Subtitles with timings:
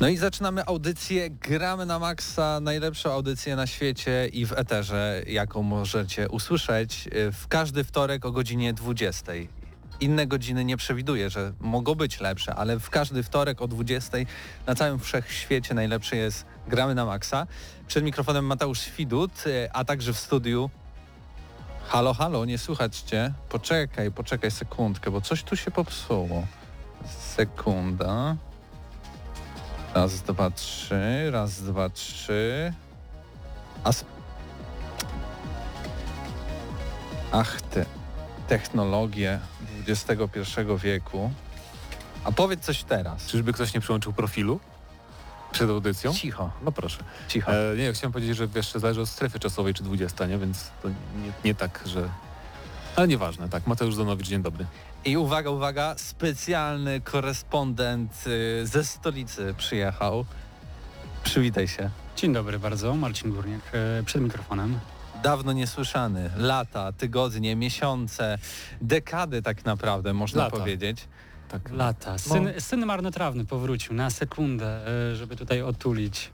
[0.00, 5.62] No i zaczynamy audycję Gramy na Maxa, najlepszą audycję na świecie i w eterze, jaką
[5.62, 9.32] możecie usłyszeć y, w każdy wtorek o godzinie 20.
[10.00, 14.18] Inne godziny nie przewiduję, że mogą być lepsze, ale w każdy wtorek o 20
[14.66, 17.46] na całym wszechświecie najlepszy jest Gramy na Maxa.
[17.86, 20.70] Przed mikrofonem Mateusz Widut, y, a także w studiu
[21.88, 23.32] Halo, halo, nie słuchać cię.
[23.48, 26.46] Poczekaj, poczekaj sekundkę, bo coś tu się popsuło.
[27.34, 28.36] Sekunda.
[29.94, 32.72] Raz, dwa, trzy, raz, dwa, trzy.
[33.84, 34.10] A sp-
[37.32, 37.86] Ach te
[38.48, 39.38] technologie
[39.88, 40.20] XXI
[40.82, 41.30] wieku.
[42.24, 43.26] A powiedz coś teraz.
[43.26, 44.60] Czyżby ktoś nie przyłączył profilu
[45.52, 46.14] przed audycją?
[46.14, 46.98] Cicho, No proszę.
[47.28, 47.52] cicho.
[47.52, 50.38] E, nie, chciałem powiedzieć, że wiesz, zależy od strefy czasowej czy 20, nie?
[50.38, 50.94] Więc to nie,
[51.44, 52.08] nie tak, że...
[52.96, 53.66] Ale nieważne, tak.
[53.66, 54.66] Mateusz Zanowicz, dzień dobry.
[55.04, 60.24] I uwaga, uwaga, specjalny korespondent y, ze stolicy przyjechał.
[61.24, 61.90] Przywitaj się.
[62.16, 64.78] Dzień dobry bardzo, Marcin Górniak e, przed mikrofonem.
[65.22, 66.30] Dawno niesłyszany.
[66.36, 68.38] Lata, tygodnie, miesiące,
[68.80, 70.56] dekady tak naprawdę można Lata.
[70.56, 71.08] powiedzieć.
[71.48, 71.70] Tak.
[71.72, 72.18] Lata.
[72.18, 76.30] Syn, syn marnotrawny powrócił na sekundę, e, żeby tutaj otulić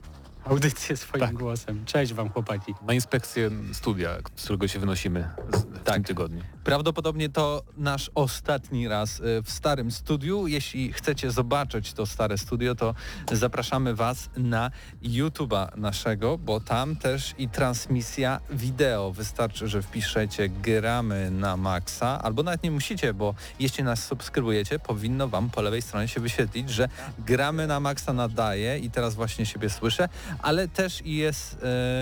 [0.49, 1.33] audycję swoim Tak.
[1.35, 1.85] głosem.
[1.85, 2.73] Cześć wam chłopaki.
[2.87, 5.93] Na inspekcję studia, z którego się wynosimy z, w Tak.
[5.95, 6.41] tym tygodniu.
[6.63, 10.47] Prawdopodobnie to nasz ostatni raz y, w starym studiu.
[10.47, 12.93] Jeśli chcecie zobaczyć to stare studio, to
[13.31, 14.71] zapraszamy Was na
[15.03, 19.11] YouTube'a naszego, bo tam też i transmisja wideo.
[19.11, 25.27] Wystarczy, że wpiszecie gramy na maksa, albo nawet nie musicie, bo jeśli nas subskrybujecie, powinno
[25.27, 29.69] Wam po lewej stronie się wyświetlić, że gramy na maksa nadaje i teraz właśnie siebie
[29.69, 30.09] słyszę,
[30.41, 31.57] ale też i jest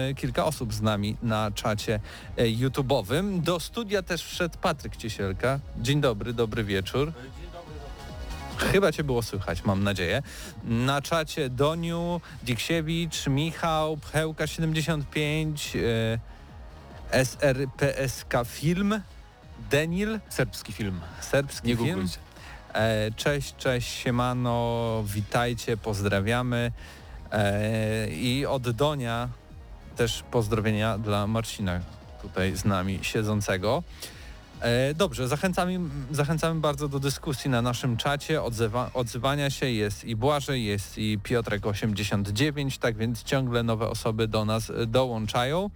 [0.09, 1.99] e, kilka osób z nami na czacie
[2.37, 3.41] e, YouTube'owym.
[3.41, 5.59] Do studia też wszedł Patryk Ciesielka.
[5.77, 7.11] Dzień dobry, dobry wieczór.
[8.57, 10.21] Chyba Cię było słychać, mam nadzieję.
[10.63, 15.77] Na czacie Doniu, Diksiewicz, Michał, Pchełka75,
[17.11, 19.01] e, SRPSK Film,
[19.71, 20.99] Denil, Serbski film.
[21.21, 21.87] serbski Nie film.
[21.89, 22.17] googlujcie.
[22.73, 26.71] E, Cześć, cześć, siemano, witajcie, pozdrawiamy.
[27.31, 29.29] E, I od Donia
[29.95, 31.79] też pozdrowienia dla Marcina
[32.21, 33.83] tutaj z nami siedzącego.
[34.59, 35.79] E, Dobrze, zachęcamy,
[36.11, 39.69] zachęcamy bardzo do dyskusji na naszym czacie, odzywa, odzywania się.
[39.69, 45.69] Jest i Błażej, jest i Piotrek89, tak więc ciągle nowe osoby do nas dołączają.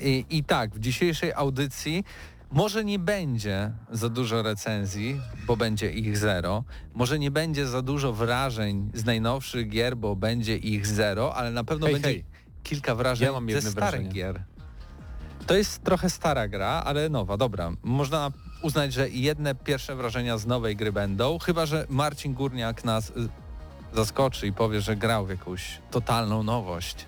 [0.00, 2.04] I, I tak, w dzisiejszej audycji
[2.52, 6.64] może nie będzie za dużo recenzji, bo będzie ich zero.
[6.94, 11.64] Może nie będzie za dużo wrażeń z najnowszych gier, bo będzie ich zero, ale na
[11.64, 12.24] pewno Hej, będzie hej.
[12.62, 14.08] kilka wrażeń Ja mam ze starych wrażenie.
[14.10, 14.42] gier.
[15.46, 17.72] To jest trochę stara gra, ale nowa, dobra.
[17.82, 18.30] Można
[18.62, 23.12] uznać, że jedne pierwsze wrażenia z nowej gry będą, chyba że Marcin Górniak nas y,
[23.92, 27.06] zaskoczy i powie, że grał w jakąś totalną nowość.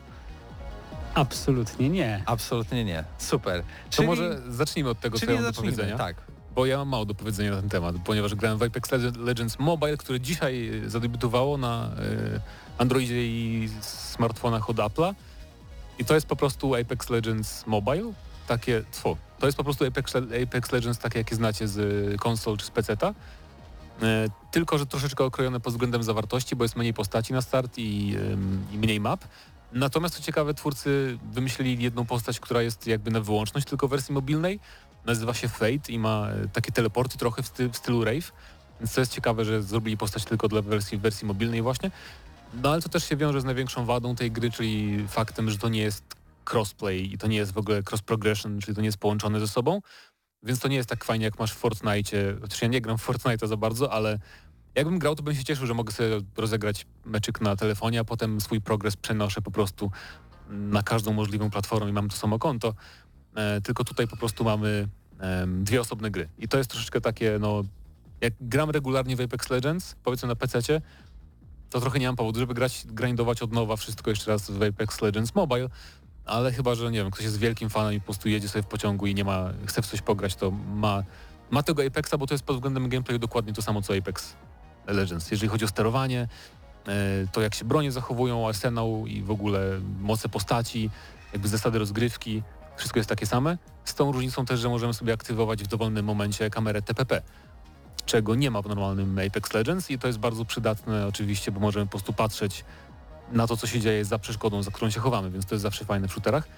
[1.14, 2.22] Absolutnie nie.
[2.26, 3.04] Absolutnie nie.
[3.18, 3.62] Super.
[3.96, 5.98] To może zacznijmy od tego, co ja mam do powiedzenia.
[5.98, 6.16] tak.
[6.54, 9.96] Bo ja mam mało do powiedzenia na ten temat, ponieważ grałem w Apex Legends Mobile,
[9.96, 12.40] które dzisiaj e, zadebiutowało na e,
[12.78, 15.14] Androidzie i smartfonach od Apple'a.
[15.98, 18.12] I to jest po prostu Apex Legends Mobile,
[18.46, 22.66] takie, tfu, to jest po prostu Apex, Apex Legends takie, jakie znacie z konsol czy
[22.66, 23.14] z PC-ta.
[24.02, 28.16] E, tylko, że troszeczkę okrojone pod względem zawartości, bo jest mniej postaci na start i,
[28.72, 29.24] i mniej map.
[29.74, 34.60] Natomiast co ciekawe, twórcy wymyślili jedną postać, która jest jakby na wyłączność tylko wersji mobilnej.
[35.06, 38.32] Nazywa się Fate i ma e, takie teleporty trochę w, sty, w stylu Rave.
[38.80, 41.90] Więc to jest ciekawe, że zrobili postać tylko dla wersji, wersji mobilnej właśnie.
[42.62, 45.68] No ale to też się wiąże z największą wadą tej gry, czyli faktem, że to
[45.68, 46.04] nie jest
[46.52, 49.48] crossplay i to nie jest w ogóle cross progression, czyli to nie jest połączone ze
[49.48, 49.80] sobą.
[50.42, 52.36] Więc to nie jest tak fajnie jak masz w Fortnite.
[52.40, 54.18] Chociaż ja nie gram w Fortnite za bardzo, ale
[54.74, 58.40] jakbym grał, to bym się cieszył, że mogę sobie rozegrać meczyk na telefonie, a potem
[58.40, 59.90] swój progres przenoszę po prostu
[60.48, 62.74] na każdą możliwą platformę i mam to samo konto.
[63.34, 64.88] e, tylko tutaj po prostu mamy
[65.18, 66.28] em, dwie osobne gry.
[66.38, 67.62] I to jest troszeczkę takie, no,
[68.20, 70.80] jak gram regularnie w Apex Legends, powiedzmy na PC-cie,
[71.70, 75.02] to trochę nie mam powodu, żeby grać, grindować od nowa wszystko jeszcze raz w Apex
[75.02, 75.68] Legends Mobile,
[76.24, 78.66] ale chyba, że nie wiem, ktoś jest wielkim fanem i po prostu jedzie sobie w
[78.66, 81.02] pociągu i nie ma, chce w coś pograć, to ma,
[81.50, 84.36] ma tego Apexa, bo to jest pod względem gameplayu dokładnie to samo co Apex
[84.86, 85.30] Legends.
[85.30, 86.28] Jeżeli chodzi o sterowanie,
[86.88, 86.92] e,
[87.32, 90.90] to jak się bronie zachowują, arsenał i w ogóle moce postaci,
[91.32, 92.42] jakby zasady rozgrywki,
[92.76, 93.58] wszystko jest takie same.
[93.84, 97.22] Z tą różnicą też, że możemy sobie aktywować w dowolnym momencie kamerę TPP,
[98.06, 101.86] czego nie ma w normalnym Apex Legends i to jest bardzo przydatne oczywiście, bo możemy
[101.86, 102.64] po prostu patrzeć
[103.32, 105.84] na to, co się dzieje za przeszkodą, za którą się chowamy, więc to jest zawsze
[105.84, 106.48] fajne w shooterach.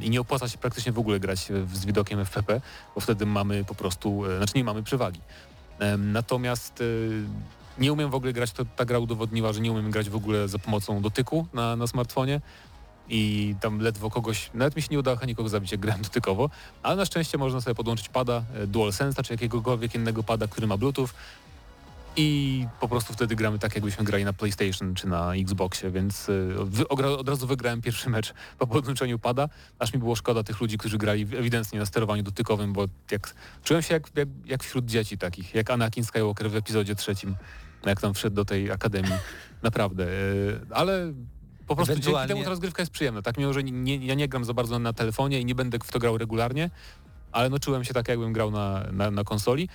[0.00, 2.60] I nie opłaca się praktycznie w ogóle grać z widokiem FPP,
[2.94, 5.20] bo wtedy mamy po prostu, e, znaczy nie mamy przewagi.
[5.98, 7.24] Natomiast y,
[7.78, 10.48] nie umiem w ogóle grać, to ta gra udowodniła, że nie umiem grać w ogóle
[10.48, 12.40] za pomocą dotyku na, na smartfonie.
[13.08, 16.50] I tam ledwo kogoś, nawet mi się nie udało nikogo zabić, jak grałem dotykowo,
[16.82, 20.76] ale na szczęście można sobie podłączyć pada, e, DualSense'a czy jakiegokolwiek innego pada, który ma
[20.76, 21.08] Bluetooth
[22.18, 26.88] i po prostu wtedy gramy tak, jakbyśmy grali na PlayStation czy na Xboxie, więc y,
[27.18, 29.48] od razu wygrałem pierwszy mecz po podłączeniu pada,
[29.78, 33.34] aż mi było szkoda tych ludzi, którzy grali ewidentnie na sterowaniu dotykowym, bo jak,
[33.64, 37.36] czułem się jak, jak, jak wśród dzieci takich, jak Anakin Skywalker w epizodzie trzecim,
[37.86, 39.12] jak tam wszedł do tej akademii.
[39.62, 40.04] Naprawdę.
[40.04, 41.12] y, Ale
[41.66, 43.22] po prostu dzięki Ewentualnie- temu ta rozgrywka jest przyjemna.
[43.22, 45.90] Tak mimo, że nie, ja nie gram za bardzo na telefonie i nie będę w
[45.90, 46.70] to grał regularnie,
[47.32, 49.68] ale no czułem się tak, jakbym grał na, na, na konsoli.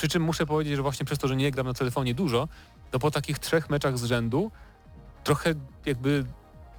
[0.00, 2.48] Przy czym muszę powiedzieć, że właśnie przez to, że nie gram na telefonie dużo,
[2.90, 4.50] to po takich trzech meczach z rzędu
[5.24, 5.54] trochę
[5.86, 6.24] jakby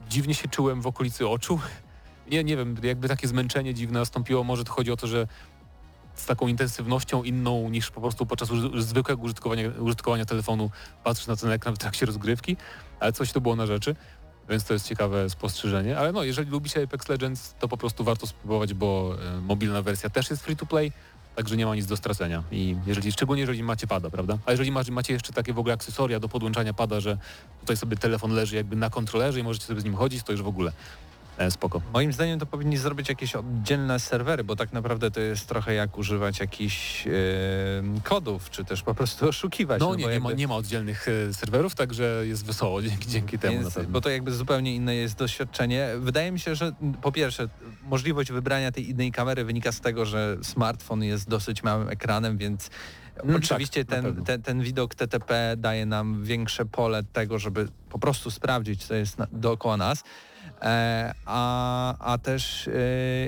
[0.10, 1.60] dziwnie się czułem w okolicy oczu.
[2.32, 4.44] Nie, nie wiem, jakby takie zmęczenie dziwne nastąpiło.
[4.44, 5.28] Może to chodzi o to, że
[6.16, 10.72] z taką intensywnością inną niż po prostu podczas zwykłego użytkowania, użytkowania telefonu
[11.04, 12.58] patrzysz na ten ekran w trakcie rozgrywki,
[13.00, 13.96] ale coś tu było na rzeczy,
[14.50, 15.98] więc to jest ciekawe spostrzeżenie.
[15.98, 20.10] Ale no, jeżeli lubicie Apex Legends, to po prostu warto spróbować, bo e, mobilna wersja
[20.10, 20.92] też jest free to play,
[21.36, 22.44] także nie ma nic do stracenia.
[22.52, 24.38] I jeżeli, szczególnie jeżeli macie pada, prawda?
[24.46, 27.18] A jeżeli macie, jeszcze takie w ogóle akcesoria do podłączania pada, że
[27.60, 30.42] tutaj sobie telefon leży jakby na kontrolerze i możecie sobie z nim chodzić, to już
[30.42, 30.72] w ogóle
[31.50, 31.82] spoko.
[31.94, 35.98] Moim zdaniem to powinni zrobić jakieś oddzielne serwery, bo tak naprawdę to jest trochę jak
[35.98, 37.12] używać jakichś e,
[38.04, 39.80] kodów, czy też po prostu oszukiwać.
[39.80, 43.40] No bo nie, nie, ma, nie ma oddzielnych e, serwerów, także jest wesoło dzięki, dzięki
[43.40, 45.90] temu na Jest, bo to jakby zupełnie inne jest doświadczenie.
[46.00, 47.50] Wydaje mi się, że po pierwsze
[47.84, 52.70] możliwość wybrania tej innej kamery wynika z tego, że smartfon jest dosyć małym ekranem, więc
[53.24, 58.00] No oczywiście tak, ten, ten, ten widok TTP daje nam większe pole tego, żeby po
[58.00, 60.04] prostu sprawdzić, co jest na, dookoła nas.
[60.62, 62.72] E, a, a też e,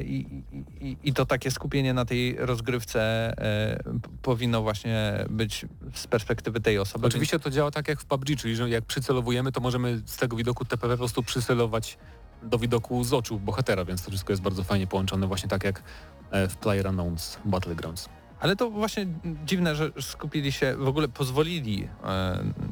[0.02, 0.44] i,
[0.82, 3.02] i, i to takie skupienie na tej rozgrywce
[3.38, 3.84] e,
[4.22, 7.08] powinno właśnie być z perspektywy tej osoby.
[7.08, 10.36] Oczywiście to działa tak jak w PUBG, czyli że jak przycelowujemy, to możemy z tego
[10.36, 11.98] widoku TPP po prostu przycelować
[12.44, 15.84] do widoku z oczu bohatera, więc to wszystko jest bardzo fajnie połączone właśnie tak jak
[16.32, 18.10] w PlayerUnknown's Battlegrounds.
[18.40, 19.08] Ale to właśnie
[19.46, 21.88] dziwne, że skupili się, w ogóle pozwolili,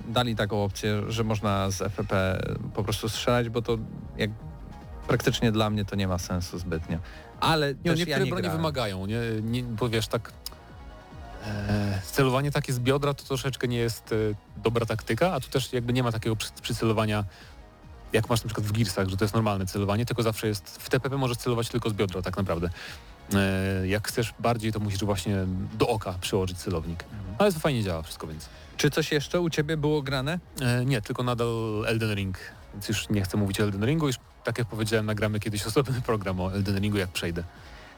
[0.08, 2.42] dali taką opcję, że można z FPP
[2.74, 3.78] po prostu strzelać, bo to
[4.18, 4.30] jak
[5.12, 6.98] praktycznie dla mnie to nie ma sensu zbytnio.
[7.40, 8.52] Ale Nie, niektóre ja nie grałem.
[8.52, 10.32] wymagają, nie, nie, bo wiesz, tak
[11.46, 14.16] e, celowanie takie z biodra to troszeczkę nie jest e,
[14.64, 17.24] dobra taktyka, a tu też jakby nie ma takiego przy, przycelowania
[18.14, 20.90] jak masz na przykład w Gearsach, że to jest normalne celowanie, tylko zawsze jest, w
[20.90, 22.70] TPP możesz celować tylko z biodra tak naprawdę.
[23.34, 25.38] E, jak chcesz bardziej, to musisz właśnie
[25.74, 27.04] do oka przyłożyć celownik.
[27.38, 28.50] Ale to fajnie działa wszystko, więc...
[28.78, 30.40] Czy coś jeszcze u Ciebie było grane?
[30.62, 32.38] E, nie, tylko nadal Elden Ring,
[32.74, 36.02] więc już nie chcę mówić o Elden Ringu, już tak jak powiedziałem, nagramy kiedyś osobny
[36.02, 37.44] program o Elden Ringu, jak przejdę.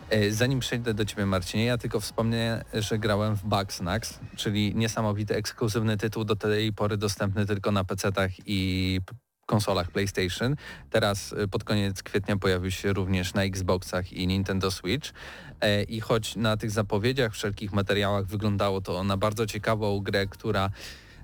[0.09, 5.35] E, Zanim przejdę do Ciebie Marcinie, ja tylko wspomnę, że grałem w Bugsnax, czyli niesamowity
[5.35, 8.99] ekskluzywny tytuł do tej pory dostępny tylko na PC-tach i
[9.45, 10.55] konsolach PlayStation.
[10.89, 15.13] Teraz e, pod koniec kwietnia pojawił się również na Xboxach i Nintendo Switch.
[15.61, 20.69] E, I choć na tych zapowiedziach, wszelkich materiałach wyglądało to na bardzo ciekawą grę, która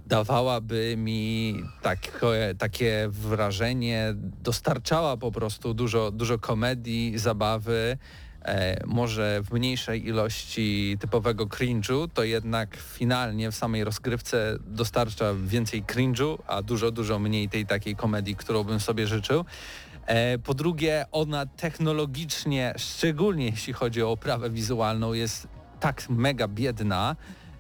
[0.10, 2.12] dawałaby mi takie,
[2.58, 7.98] takie wrażenie, dostarczała po prostu dużo, dużo komedii, zabawy,
[8.42, 15.84] e, może w mniejszej ilości typowego cringe'u, to jednak finalnie w samej rozgrywce dostarcza więcej
[15.84, 19.46] cringe'u, a dużo, dużo mniej tej takiej komedii, którą bym sobie życzył.
[20.06, 25.48] E, Po drugie, ona technologicznie, szczególnie jeśli chodzi o oprawę wizualną, jest
[25.80, 27.16] tak mega biedna,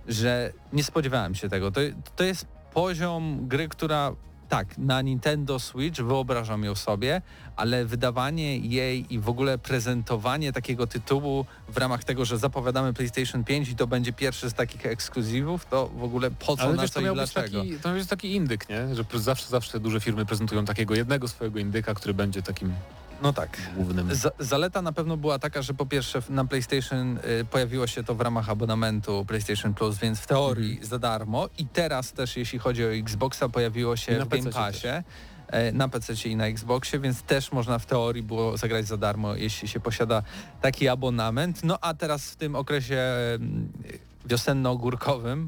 [0.09, 1.71] że nie spodziewałem się tego.
[1.71, 1.81] To,
[2.15, 4.11] to jest poziom gry, która
[4.49, 7.21] tak, na Nintendo Switch wyobrażam ją sobie,
[7.55, 13.43] ale wydawanie jej i w ogóle prezentowanie takiego tytułu w ramach tego, że zapowiadamy PlayStation
[13.43, 16.81] 5 i to będzie pierwszy z takich ekskluzywów, to w ogóle po co, Ale na
[16.81, 17.61] wiesz, co to i dlaczego?
[17.61, 18.95] taki, to być taki indyk, nie?
[18.95, 22.73] Że zawsze, zawsze duże firmy prezentują takiego jednego swojego indyka, który będzie takim
[23.21, 23.57] No tak.
[23.75, 24.15] głównym.
[24.15, 28.15] Z, zaleta na pewno była taka, że po pierwsze na PlayStation y, pojawiło się to
[28.15, 30.87] w ramach abonamentu PlayStation Plus, więc w teorii Mhm.
[30.89, 34.87] za darmo i teraz też jeśli chodzi o Xboxa pojawiło się na w Game Passie.
[35.47, 39.35] e, Na PC i na Xboxie, więc też można w teorii było zagrać za darmo,
[39.35, 40.23] jeśli się posiada
[40.61, 41.63] taki abonament.
[41.63, 42.99] No a teraz w tym okresie
[43.35, 43.69] mm,
[44.25, 45.47] wiosenno-ogórkowym,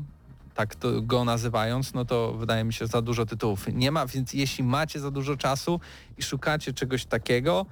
[0.55, 4.63] tak go nazywając, no to wydaje mi się za dużo tytułów nie ma, więc jeśli
[4.63, 5.79] macie za dużo czasu
[6.17, 7.65] i szukacie czegoś takiego,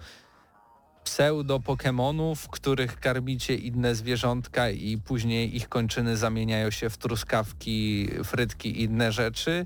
[1.03, 8.81] pseudo Pokemonów, których karmicie inne zwierzątka i później ich kończyny zamieniają się w truskawki, frytki
[8.81, 9.65] i inne rzeczy,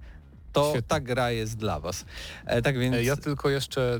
[0.53, 0.87] to Świetnie.
[0.87, 2.05] ta gra jest dla was.
[2.45, 2.95] E, tak więc...
[2.95, 3.99] E, Ja tylko jeszcze...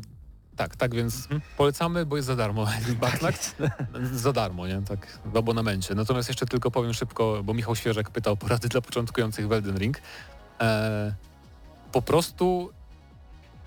[0.55, 1.41] Tak, tak więc Mhm.
[1.57, 2.67] polecamy, bo jest za darmo.
[3.01, 3.55] Tak jest.
[4.23, 4.81] za darmo, nie?
[4.81, 5.95] Tak, w abonamencie.
[5.95, 9.77] Natomiast jeszcze tylko powiem szybko, bo Michał Świeżek pytał o porady dla początkujących w Elden
[9.77, 9.97] Ring.
[10.61, 11.13] E,
[11.91, 12.69] po prostu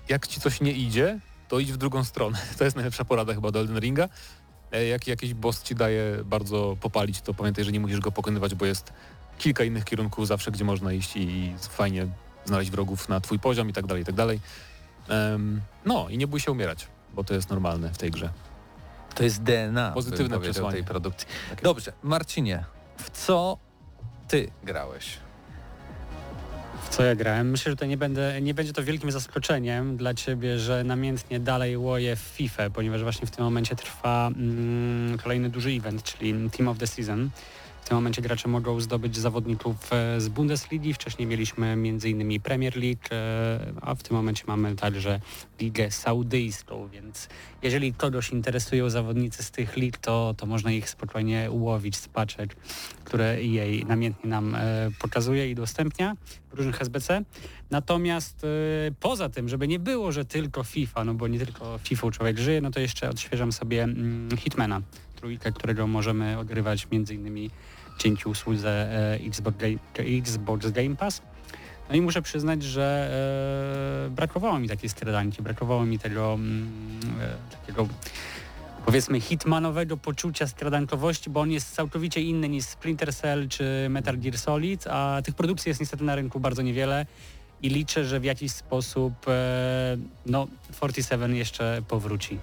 [0.09, 2.37] jak ci coś nie idzie, to idź w drugą stronę.
[2.57, 4.09] To jest najlepsza porada chyba do Elden Ringa.
[4.71, 8.55] E, jak jakiś boss ci daje bardzo popalić, to pamiętaj, że nie musisz go pokonywać,
[8.55, 8.93] bo jest
[9.37, 12.07] kilka innych kierunków zawsze, gdzie można iść i fajnie
[12.45, 14.39] znaleźć wrogów na twój poziom i tak dalej, i tak dalej.
[15.85, 18.29] No i nie bój się umierać, bo to jest normalne w tej grze.
[19.15, 20.73] To jest DNA Pozytywne przesłanie.
[20.73, 21.27] tej produkcji.
[21.49, 22.63] Tak Dobrze, Marcinie,
[22.97, 23.57] w co
[24.27, 25.17] ty grałeś?
[26.83, 27.49] W co ja grałem?
[27.49, 31.77] Myślę, że to nie, będę, nie będzie to wielkim zaskoczeniem dla ciebie, że namiętnie dalej
[31.77, 36.67] łoję w FIFA, ponieważ właśnie w tym momencie trwa mm, kolejny duży event, czyli Team
[36.67, 37.29] of the Season.
[37.87, 40.93] W tym momencie gracze mogą zdobyć zawodników e, z Bundesligi.
[40.93, 42.41] Wcześniej mieliśmy m.in.
[42.41, 45.19] Premier League, e, a w tym momencie mamy także
[45.59, 47.29] Ligę Saudyjską, więc
[47.63, 52.55] jeżeli kogoś interesują zawodnicy z tych lig, to, to można ich spokojnie ułowić z paczek,
[53.03, 56.15] które jej namiętnie nam e, pokazuje i udostępnia
[56.51, 57.23] w różnych SBC.
[57.71, 58.45] Natomiast
[58.99, 62.61] poza tym, żeby nie było, że tylko FIFA, no bo nie tylko FIFA człowiek żyje,
[62.61, 64.81] no to jeszcze odświeżam sobie mm, Hitmana,
[65.15, 67.49] trójkę, którego możemy odgrywać między innymi
[67.99, 71.21] dzięki usłudze e, Xbox, Ga- Xbox Game Pass.
[71.89, 73.09] No i muszę przyznać, że
[74.07, 76.69] e, brakowało mi takiej skradanki, brakowało mi tego mm,
[77.21, 77.87] e, takiego
[78.85, 84.37] powiedzmy hitmanowego poczucia skradankowości, bo on jest całkowicie inny niż Splinter Cell czy Metal Gear
[84.37, 87.05] Solid, a tych produkcji jest niestety na rynku bardzo niewiele
[87.61, 92.39] i liczę, że w jakiś sposób e, no 47 jeszcze powróci.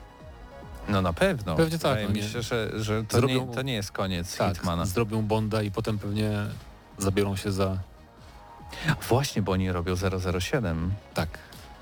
[0.88, 1.56] No na pewno.
[1.56, 3.92] Pewnie tak, Wydaje no mi nie- się, że, że to, Zrobią- nie, to nie jest
[3.92, 4.86] koniec Tak, Hitmana.
[4.86, 6.30] zrobią Bonda i potem pewnie
[6.98, 7.78] zabiorą się za...
[9.08, 9.94] Właśnie, bo oni robią
[10.40, 10.94] 007.
[11.14, 11.28] Tak.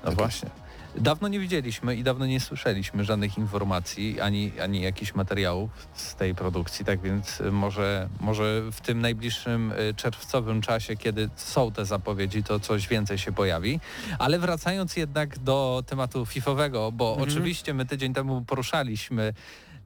[0.03, 0.49] No Tak właśnie.
[0.97, 6.35] Dawno nie widzieliśmy i dawno nie słyszeliśmy żadnych informacji, ani, ani jakichś materiałów z tej
[6.35, 11.85] produkcji, tak więc y, może, może w tym najbliższym y, czerwcowym czasie, kiedy są te
[11.85, 13.79] zapowiedzi, to coś więcej się pojawi.
[14.19, 17.29] Ale wracając jednak do tematu fifowego, bo Mhm.
[17.29, 19.33] oczywiście my tydzień temu poruszaliśmy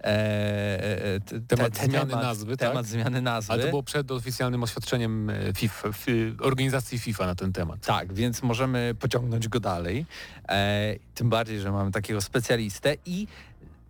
[0.04, 2.70] e, e, t- Temat te- zmiany nazwy, tak?
[2.70, 3.54] temat zmiany nazwy.
[3.54, 7.86] Ale to było przed oficjalnym oświadczeniem e, FIFA, fi, organizacji FIFA na ten temat.
[7.86, 10.06] Tak, więc możemy pociągnąć go dalej.
[10.50, 13.28] E, tym bardziej, że mamy takiego specjalistę i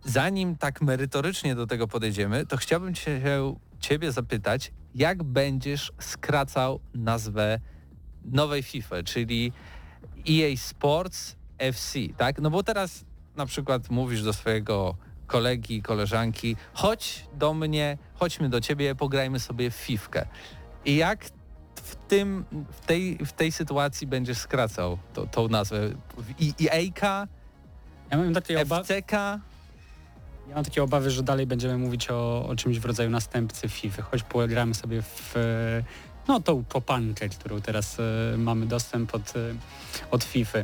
[0.06, 3.22] zanim tak merytorycznie do tego podejdziemy, to chciałbym cię,
[3.80, 7.60] Ciebie zapytać, jak będziesz skracał nazwę
[8.26, 9.52] nowej FIFA, czyli
[10.30, 12.42] EA Sports FC, tak?
[12.42, 14.96] No bo teraz na przykład mówisz do swojego
[15.28, 20.26] kolegi, koleżanki, chodź do mnie, chodźmy do ciebie, pograjmy sobie w fifkę.
[20.86, 21.26] I jak
[21.76, 25.90] w tym, w tej, w tej sytuacji będziesz skracał to, tą nazwę?
[26.40, 27.28] I, EA-ka,
[28.12, 29.12] Ja mam takie, FCK?
[30.50, 34.02] ja mam takie obawy, że dalej będziemy mówić o, o czymś w rodzaju następcy FIFA,
[34.02, 35.84] choć pogramy sobie w e,
[36.28, 39.56] no tą kopankę, którą teraz e, mamy dostęp od, e,
[40.12, 40.60] od FIFA.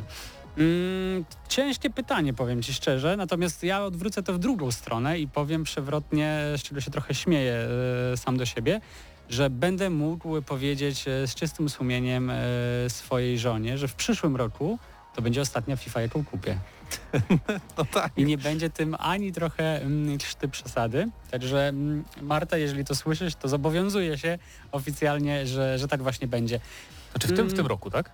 [0.58, 5.64] Mm, ciężkie pytanie, powiem Ci szczerze, natomiast ja odwrócę to w drugą stronę i powiem
[5.64, 7.68] przewrotnie, z czego się trochę śmieję
[8.12, 8.80] e, sam do siebie,
[9.28, 12.36] że będę mógł powiedzieć e, z czystym sumieniem e,
[12.88, 14.78] swojej żonie, że w przyszłym roku
[15.14, 16.58] to będzie ostatnia FIFA, jaką kupię.
[17.78, 18.12] No tak.
[18.16, 21.08] I nie będzie tym ani trochę mm, krzty przesady.
[21.30, 24.38] Także mm, Marta, jeżeli to słyszysz, to zobowiązuję się
[24.72, 26.60] oficjalnie, że, że tak właśnie będzie.
[27.10, 27.66] Znaczy w tym, w tym Mm.
[27.66, 28.10] roku, tak?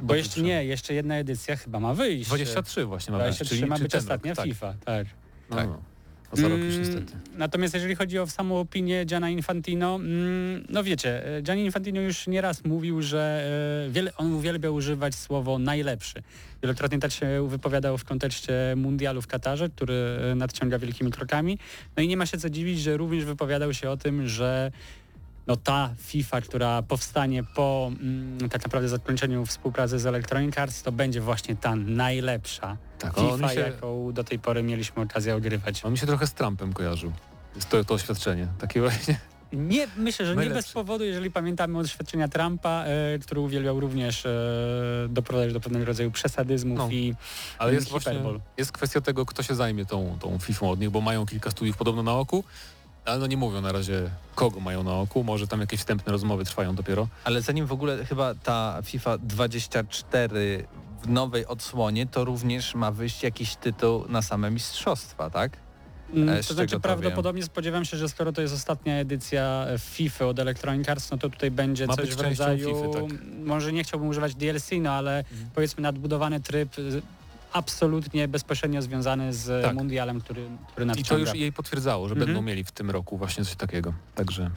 [0.00, 2.26] Bo Dobrze, jeszcze nie, jeszcze jedna edycja chyba ma wyjść.
[2.26, 4.46] 23 właśnie ma być, 23 czyli ma być ostatnia rok, tak.
[4.46, 5.06] FIFA, tak.
[5.50, 5.66] No, Tak.
[5.68, 5.82] no.
[6.32, 7.12] A za rok już Mm, niestety.
[7.36, 12.26] Natomiast jeżeli chodzi o samą opinię Gianna Infantino, mm, no wiecie, e, Gianni Infantino już
[12.26, 13.46] nieraz mówił, że
[13.88, 16.22] e, wiele, on uwielbia używać słowo najlepszy.
[16.62, 21.58] Wielokrotnie tak się wypowiadał w kontekście mundialu w Katarze, który e, nadciąga wielkimi krokami.
[21.96, 24.70] No i nie ma się co dziwić, że również wypowiadał się o tym, że
[25.46, 30.92] no ta FIFA, która powstanie po mm, tak naprawdę zakończeniu współpracy z Electronic Arts, to
[30.92, 35.84] będzie właśnie ta najlepsza Tak, FIFA, się, jaką do tej pory mieliśmy okazję ogrywać.
[35.84, 37.12] on mi się trochę z Trumpem kojarzył.
[37.54, 38.46] Jest to, to oświadczenie.
[38.58, 39.20] Takie właśnie.
[39.52, 40.62] Nie, myślę, że nie Najlepszy.
[40.62, 44.30] bez powodu, jeżeli pamiętamy doświadczenia Trumpa, e, który uwielbiał również e,
[45.08, 46.88] doprowadzać do pewnego rodzaju przesadyzmów No.
[46.90, 47.14] i
[47.58, 48.22] Ale jest Hiperbol.
[48.22, 51.50] właśnie jest kwestia tego, kto się zajmie tą, tą FIFA od nich, bo mają kilka
[51.50, 52.44] studiów podobno na oku,
[53.04, 56.44] ale no nie mówią na razie kogo mają na oku, może tam jakieś wstępne rozmowy
[56.44, 57.08] trwają dopiero.
[57.24, 60.66] Ale zanim w ogóle chyba ta FIFA 24
[61.02, 65.52] w nowej odsłonie, to również ma wyjść jakiś tytuł na same mistrzostwa, tak?
[66.14, 69.66] Mm, E, z To znaczy to prawdopodobnie spodziewam się, że skoro to jest ostatnia edycja
[69.78, 73.18] FIFA od Electronic Arts, no to tutaj będzie Ma coś w rodzaju, FIFA, tak.
[73.44, 75.50] może nie chciałbym używać DLC, no ale Mhm.
[75.54, 76.72] powiedzmy nadbudowany tryb
[77.58, 79.74] absolutnie bezpośrednio związany z Tak.
[79.74, 81.20] mundialem, który, który I to nadciąga.
[81.30, 82.26] już jej potwierdzało, że Mhm.
[82.28, 83.94] będą mieli w tym roku właśnie coś takiego.
[84.14, 84.50] Także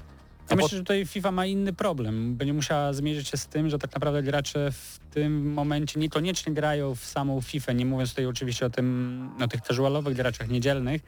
[0.50, 2.36] Ja myślę, że tutaj FIFA ma inny problem.
[2.36, 6.96] Będzie musiała zmierzyć się z tym, że tak naprawdę gracze w tym momencie niekoniecznie grają
[6.96, 11.01] w samą FIFA, nie mówiąc tutaj oczywiście o tym, o tych casualowych graczach niedzielnych,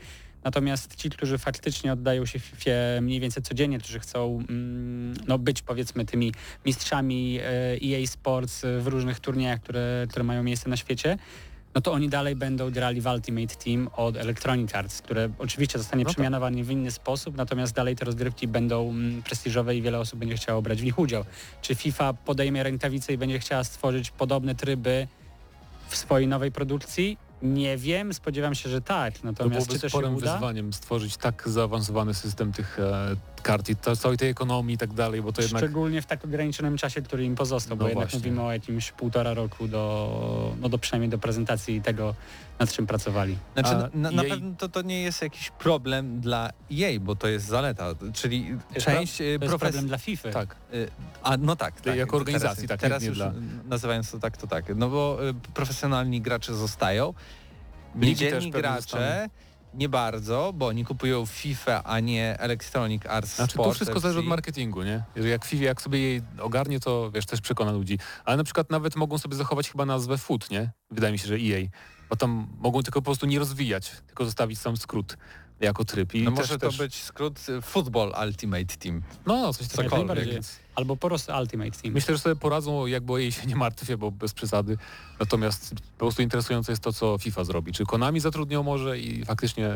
[0.43, 5.61] natomiast ci, którzy faktycznie oddają się FIFA mniej więcej codziennie, którzy chcą mm, no, być
[5.61, 6.33] powiedzmy tymi
[6.65, 7.43] mistrzami e,
[7.83, 11.17] EA Sports w różnych turniejach, które, które mają miejsce na świecie,
[11.75, 16.03] no to oni dalej będą grali w Ultimate Team od Electronic Arts, które oczywiście zostanie
[16.03, 20.19] No przemianowane w inny sposób, natomiast dalej te rozgrywki będą mm, prestiżowe i wiele osób
[20.19, 21.25] będzie chciało brać w nich udział.
[21.61, 25.07] Czy FIFA podejmie rękawice i będzie chciała stworzyć podobne tryby
[25.89, 27.17] w swojej nowej produkcji?
[27.41, 31.17] Nie wiem, spodziewam się, że tak, to natomiast byłoby czy to się sporym wyzwaniem stworzyć
[31.17, 35.31] tak zaawansowany system tych e, kart i to, całej tej ekonomii i tak dalej, bo
[35.33, 38.19] to jednak Szczególnie w tak ograniczonym czasie, który im pozostał, bo No jednak właśnie.
[38.19, 42.15] mówimy o jakimś półtora roku do, no do przynajmniej do prezentacji tego,
[42.59, 43.37] nad czym pracowali.
[43.53, 47.15] Znaczy, A na, na, jej- pewno to, to nie jest jakiś problem dla jej, bo
[47.15, 50.29] to jest zaleta, czyli jest część y, To jest profes- problem dla FIFA.
[50.31, 50.55] tak.
[50.73, 50.89] Y,
[51.23, 51.95] A no tak, tak.
[51.95, 53.33] jako organizacji, teraz, tak, Teraz już dla-
[53.69, 54.65] nazywając to tak, to tak.
[54.75, 57.13] No bo y, profesjonalni gracze zostają,
[57.95, 59.29] niedzielni gracze zostaną.
[59.73, 64.19] Nie bardzo, bo oni kupują FIFA, a nie Electronic Arts Znaczy Sport to wszystko zależy
[64.19, 65.03] od marketingu, nie?
[65.15, 67.99] Jeżeli jak FIFA, jak sobie jej ogarnie, to wiesz, też przekona ludzi.
[68.25, 70.71] Ale na przykład nawet mogą sobie zachować chyba nazwę FUT, nie?
[70.91, 71.67] Wydaje mi się, że EA.
[72.09, 75.17] Bo tam mogą tylko po prostu nie rozwijać, tylko zostawić sam skrót
[75.61, 76.15] jako tryb.
[76.15, 79.01] I No też, może to też, być skrót y, Football Ultimate Team.
[79.25, 79.97] No, no, coś takiego.
[79.97, 80.43] Cokolwiek.
[80.75, 81.93] Albo po prostu Ultimate Team.
[81.93, 84.77] Myślę, że sobie poradzą, jakby jej się nie martwię, bo bez przesady.
[85.19, 87.71] Natomiast po prostu interesujące jest to, co FIFA zrobi.
[87.71, 89.69] Czy Konami zatrudnią może i faktycznie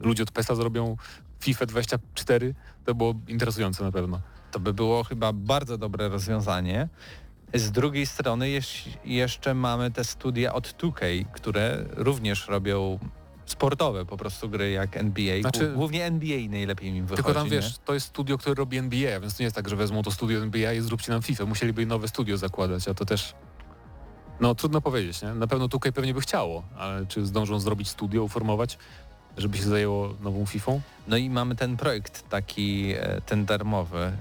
[0.00, 0.96] ludzie od PESA zrobią
[1.40, 2.54] FIFA 24?
[2.84, 4.20] To było interesujące na pewno.
[4.50, 6.88] To by było chyba bardzo dobre rozwiązanie.
[7.54, 8.50] Z drugiej strony
[9.04, 12.98] jeszcze mamy te studia od 2K, które również robią
[13.52, 15.40] sportowe po prostu gry jak NBA.
[15.40, 17.16] Znaczy- Głównie NBA najlepiej mi wychodzi.
[17.16, 17.50] Tylko tam nie?
[17.50, 20.10] wiesz, to jest studio, które robi NBA, więc to nie jest tak, że wezmą to
[20.10, 21.44] studio NBA i zróbcie nam FIFA.
[21.44, 23.34] Musieliby nowe studio zakładać, a to też...
[24.40, 25.28] No trudno powiedzieć, nie?
[25.34, 28.78] Na pewno 2K pewnie by chciało, ale czy zdążą zrobić studio, uformować,
[29.36, 30.72] żeby się zajęło nową FIFA?
[31.08, 34.12] No i mamy ten projekt taki, e, ten darmowy.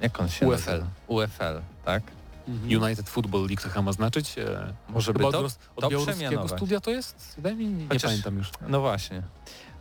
[0.00, 0.70] Jak on się UFL.
[0.70, 0.86] nazywa?
[1.06, 2.02] UFL, tak?
[2.48, 2.82] Mhm.
[2.82, 4.38] United Football League to chyba ma znaczyć.
[4.38, 7.32] E, Może by to, od, od białoruskiego studia to jest?
[7.36, 8.50] Wydaje mi, nie Chociaż- pamiętam już.
[8.68, 9.22] No właśnie.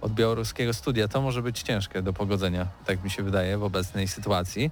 [0.02, 4.08] Od białoruskiego studia to może być ciężkie do pogodzenia, tak mi się wydaje, w obecnej
[4.08, 4.72] sytuacji.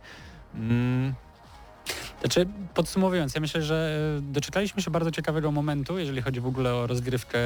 [0.55, 1.13] Mm,
[2.19, 6.73] Znaczy, podsumowując, ja myślę, że e, doczekaliśmy się bardzo ciekawego momentu, jeżeli chodzi w ogóle
[6.75, 7.39] o rozgrywkę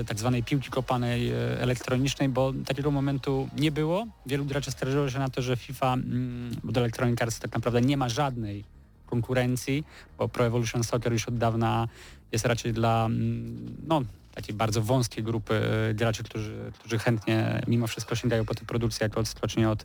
[0.00, 4.06] e, tak zwanej piłki kopanej elektronicznej, bo takiego momentu nie było.
[4.26, 7.80] Wielu graczy skarżyło się na to, że FIFA, mm, bo do Electronic Arts tak naprawdę
[7.80, 8.64] nie ma żadnej
[9.08, 9.84] konkurencji,
[10.18, 11.88] bo Pro Evolution Soccer już od dawna
[12.32, 14.02] jest raczej dla mm, no,
[14.34, 15.54] takiej bardzo wąskiej grupy
[15.90, 19.84] e, graczy, którzy, którzy chętnie mimo wszystko sięgają po te produkcje jako odskocznie od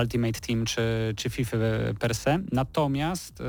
[0.00, 1.56] Ultimate Team czy, czy FIFA
[1.98, 2.38] per se.
[2.52, 3.44] Natomiast e,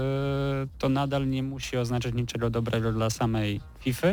[0.79, 4.07] to nadal nie musi oznaczać niczego dobrego dla samej FIFA,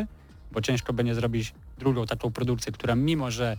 [0.51, 3.57] bo ciężko będzie zrobić drugą taką produkcję, która mimo, że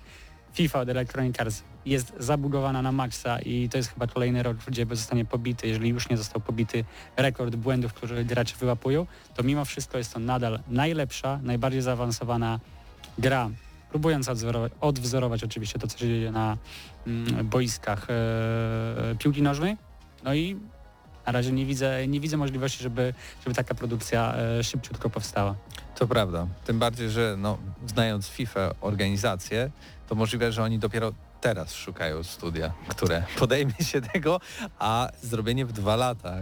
[0.54, 4.86] FIFA od Electronic Arts jest zabugowana na maksa i to jest chyba kolejny rok, gdzie
[4.90, 6.84] zostanie pobity, jeżeli już nie został pobity
[7.16, 12.60] rekord błędów, które gracze wyłapują, to mimo wszystko jest to nadal najlepsza, najbardziej zaawansowana
[13.18, 13.50] gra,
[13.90, 16.56] próbując odwzorować, odwzorować oczywiście to, co się dzieje na
[17.06, 19.76] mm, boiskach e, piłki nożnej.
[20.24, 20.56] No i
[21.26, 25.54] na razie nie widzę, nie widzę możliwości, żeby, żeby taka produkcja e, szybciutko powstała.
[25.98, 26.46] to prawda.
[26.64, 29.70] Tym bardziej, że no, znając FIFA organizację,
[30.08, 34.40] to możliwe, że oni dopiero teraz szukają studia, które podejmie się tego,
[34.78, 36.34] a zrobienie w dwa lata,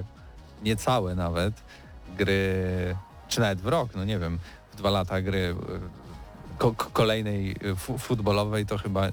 [0.63, 1.55] niecałe nawet,
[2.19, 2.97] gry,
[3.29, 4.39] czy nawet w rok, no nie wiem,
[4.73, 9.09] w dwa lata gry e, ko ko- kolejnej e, fu futbolowej to chyba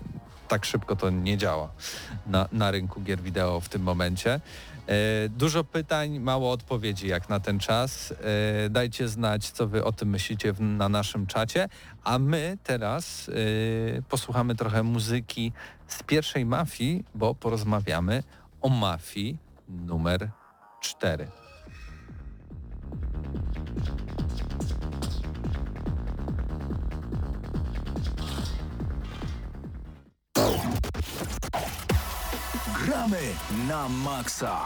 [0.48, 1.70] tak szybko to nie działa
[2.28, 4.40] na, na rynku gier wideo w tym momencie.
[4.90, 8.14] E, dużo pytań, mało odpowiedzi jak na ten czas.
[8.66, 11.70] E, dajcie znać, co wy o tym myślicie na naszym czacie.
[12.04, 15.52] A my teraz e, posłuchamy trochę muzyki
[15.88, 18.24] z pierwszej mafii, bo porozmawiamy
[18.62, 20.30] o mafii numer
[20.82, 21.39] 4.
[32.90, 33.38] Gramy
[33.70, 34.66] na maksa.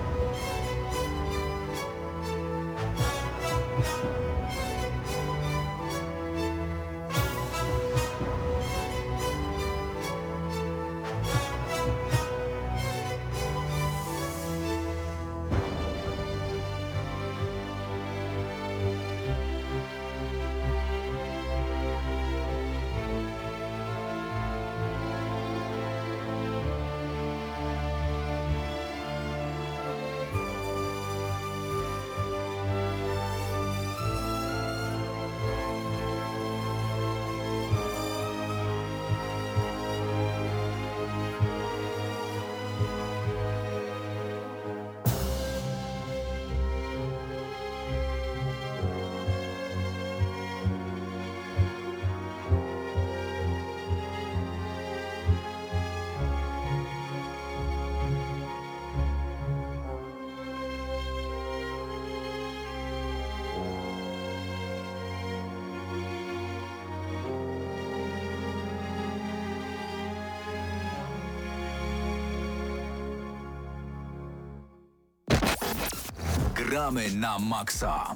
[76.71, 78.15] Gramy na maksa.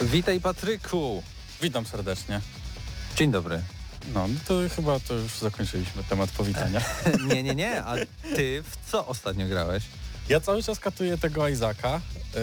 [0.00, 1.22] Witaj Patryku!
[1.62, 2.40] Witam serdecznie.
[3.16, 3.62] Dzień dobry.
[4.14, 6.80] No, no to chyba to już zakończyliśmy temat powitania.
[7.28, 7.94] Nie, nie, nie, a
[8.36, 9.84] ty w co ostatnio grałeś?
[10.28, 12.00] Ja cały czas katuję tego Izaka,
[12.34, 12.40] yy,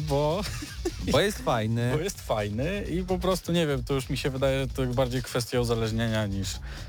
[0.00, 0.42] bo,
[1.12, 1.92] Bo jest fajny.
[1.96, 5.22] bo jest fajny i po prostu nie wiem, to już mi się wydaje to bardziej
[5.22, 6.48] kwestia uzależnienia niż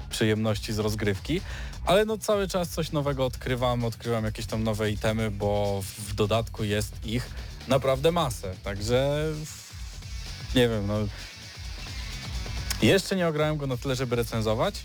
[0.09, 1.41] przyjemności z rozgrywki,
[1.85, 6.63] ale no cały czas coś nowego odkrywam, odkrywam jakieś tam nowe itemy, bo w dodatku
[6.63, 7.29] jest ich
[7.67, 9.25] naprawdę masę, także
[10.55, 10.93] nie wiem, no
[12.81, 14.75] jeszcze nie ograłem go na tyle, żeby recenzować,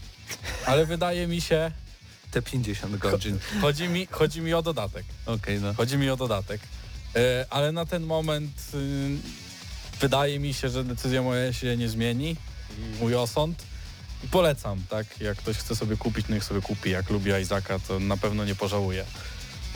[0.66, 1.70] ale wydaje mi się,
[2.30, 3.38] Te 50 godzin.
[3.60, 5.04] chodzi mi, chodzi mi o dodatek.
[5.26, 5.74] Okej, no.
[5.74, 6.60] Chodzi mi o dodatek.
[7.16, 9.16] E, ale na ten moment y,
[10.00, 12.36] wydaje mi się, że decyzja moja się nie zmieni.
[13.00, 13.62] Mój osąd.
[14.24, 15.20] I polecam, tak?
[15.20, 16.90] Jak ktoś chce sobie kupić, niech sobie kupi.
[16.90, 19.04] Jak lubi Izaka, to na pewno nie pożałuje.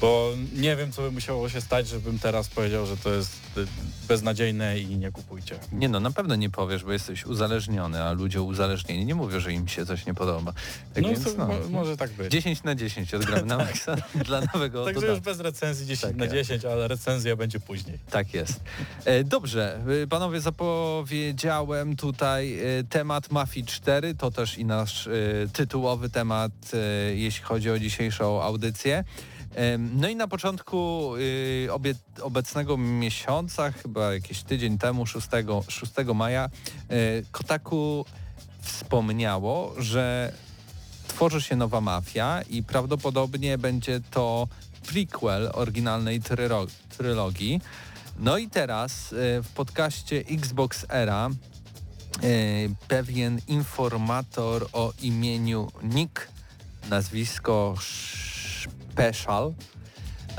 [0.01, 3.67] Bo nie wiem, co by musiało się stać, żebym teraz powiedział, że to jest y,
[4.09, 5.59] beznadziejne i nie kupujcie.
[5.73, 9.53] Nie no, na pewno nie powiesz, bo jesteś uzależniony, a ludzie uzależnieni nie mówią, że
[9.53, 10.53] im się coś nie podoba.
[10.95, 12.33] Tak no, więc, no, mo- może tak być.
[12.33, 15.17] 10 na 10 odgramy na maksa dla nowego Także dodatku.
[15.17, 16.35] już bez recenzji 10 Tak na jest.
[16.35, 17.99] 10, ale recenzja będzie później.
[18.11, 18.61] Tak jest.
[19.05, 25.09] E, Dobrze, e, panowie, zapowiedziałem tutaj e, temat Mafii 4, to też i nasz
[25.53, 26.53] tytułowy temat,
[27.15, 29.05] jeśli chodzi o dzisiejszą audycję.
[29.79, 31.69] No i na początku y,
[32.23, 35.27] obecnego miesiąca, chyba jakiś tydzień temu, 6,
[35.69, 36.51] 6 maja,
[36.91, 38.05] y, Kotaku
[38.61, 40.33] wspomniało, że
[41.09, 44.49] tworzy się nowa mafia i prawdopodobnie będzie to
[44.87, 46.21] prequel oryginalnej
[46.99, 47.61] trylogii.
[48.19, 51.31] No i teraz y, w podcaście Xbox Era
[52.25, 56.29] y, pewien informator o imieniu Nick,
[56.91, 57.75] nazwisko
[58.97, 59.55] Special,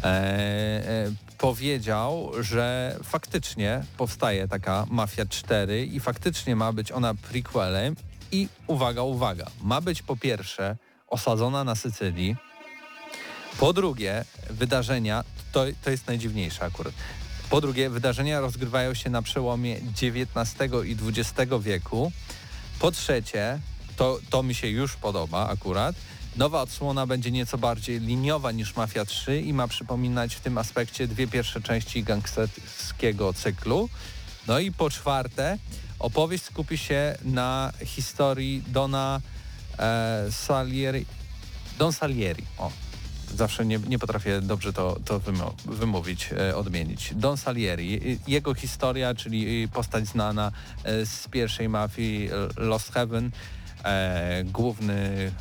[0.04, 7.96] e, e, powiedział, że faktycznie powstaje taka Mafia 4 i faktycznie ma być ona prequelem
[8.32, 12.36] i uwaga, uwaga, ma być po pierwsze osadzona na Sycylii,
[13.60, 16.94] po drugie wydarzenia, to, to jest najdziwniejsze akurat,
[17.50, 22.12] po drugie wydarzenia rozgrywają się na przełomie XIX i XX wieku,
[22.80, 23.60] po trzecie,
[23.98, 25.96] to, to mi się już podoba akurat,
[26.38, 31.08] Nowa odsłona będzie nieco bardziej liniowa niż Mafia 3 i ma przypominać w tym aspekcie
[31.08, 33.90] dwie pierwsze części gangsterskiego cyklu.
[34.48, 35.58] No i po czwarte,
[36.00, 39.22] opowieść skupi się na historii Dona
[39.80, 41.06] e, Salieri.
[41.78, 42.44] Don Salieri.
[42.58, 42.72] O,
[43.36, 45.22] zawsze nie, nie potrafię dobrze to, to
[45.66, 47.14] wymówić, e, odmienić.
[47.16, 50.52] Don Salieri, jego historia, czyli postać znana
[50.84, 53.32] e, z pierwszej mafii e, Lost Heaven,
[53.84, 55.32] e, główny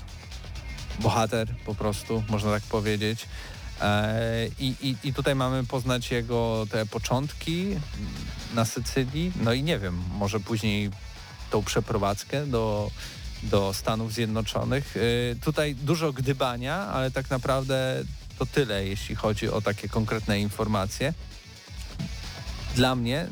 [1.01, 3.27] bohater po prostu, można tak powiedzieć.
[3.81, 7.67] E, I, i, I tutaj mamy poznać jego te początki
[8.55, 10.91] na Sycylii, no i nie wiem, może później
[11.51, 12.91] tą przeprowadzkę do,
[13.43, 14.95] do Stanów Zjednoczonych.
[14.97, 15.01] E,
[15.45, 18.05] Tutaj dużo gdybania, ale tak naprawdę
[18.39, 21.15] to tyle, jeśli chodzi o takie konkretne informacje.
[22.75, 23.27] Dla mnie,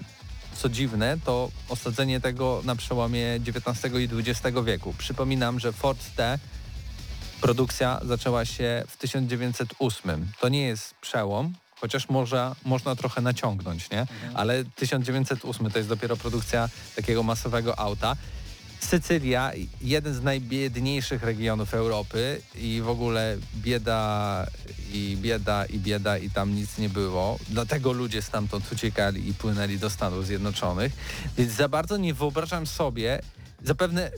[0.57, 4.95] co dziwne, to osadzenie tego na przełomie XIX i XX wieku.
[4.99, 6.39] Przypominam, że Ford T
[7.45, 10.27] produkcja zaczęła się w 1908.
[10.41, 14.07] To nie jest przełom, chociaż może, można trochę naciągnąć, nie?
[14.35, 18.17] Ale 1908 to jest dopiero produkcja takiego masowego auta.
[18.81, 24.47] Sycylia, jeden z najbiedniejszych regionów Europy i w ogóle bieda
[24.93, 27.39] i bieda i bieda i tam nic nie było.
[27.51, 30.93] Dlatego ludzie stamtąd uciekali i płynęli do Stanów Zjednoczonych.
[31.37, 33.21] Więc za bardzo nie wyobrażam sobie,
[33.65, 34.11] zapewne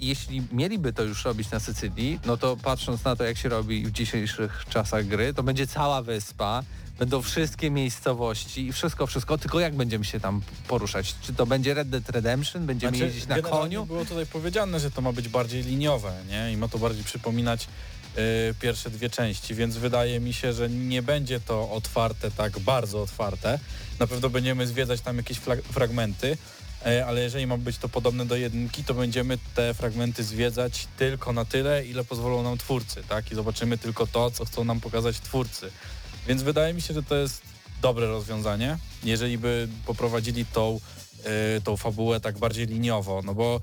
[0.00, 3.86] jeśli mieliby to już robić na Sycylii, no to patrząc na to, jak się robi
[3.86, 6.62] w dzisiejszych czasach gry, to będzie cała wyspa,
[6.98, 11.14] będą wszystkie miejscowości i wszystko, wszystko, tylko jak będziemy się tam poruszać?
[11.22, 12.66] Czy to będzie Red Dead Redemption?
[12.66, 13.86] Będziemy Znaczy, jeździć na koniu?
[13.86, 16.52] było tutaj powiedziane, że to ma być bardziej liniowe, nie?
[16.52, 17.68] I ma to bardziej przypominać
[18.18, 23.02] y, pierwsze dwie części, więc wydaje mi się, że nie będzie to otwarte tak bardzo
[23.02, 23.58] otwarte.
[23.98, 25.38] Na pewno będziemy zwiedzać tam jakieś
[25.72, 26.38] fragmenty,
[27.06, 31.44] ale jeżeli ma być to podobne do jedynki, to będziemy te fragmenty zwiedzać tylko na
[31.44, 33.32] tyle, ile pozwolą nam twórcy, tak?
[33.32, 35.70] I zobaczymy tylko to, co chcą nam pokazać twórcy.
[36.28, 37.42] Więc wydaje mi się, że to jest
[37.82, 40.80] dobre rozwiązanie, jeżeli by poprowadzili tą,
[41.56, 43.60] y, tą fabułę tak bardziej liniowo, no bo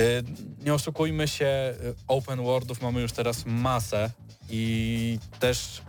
[0.00, 0.24] y,
[0.64, 1.74] nie oszukujmy się,
[2.08, 4.10] open worldów mamy już teraz masę
[4.50, 5.82] i też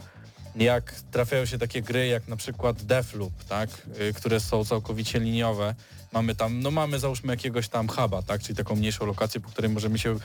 [0.63, 3.69] jak trafiają się takie gry jak na przykład Deathloop, tak,
[4.01, 5.75] y, które są całkowicie liniowe,
[6.13, 9.71] mamy tam, no mamy załóżmy jakiegoś tam huba, tak, czyli taką mniejszą lokację, po której
[9.71, 10.17] możemy się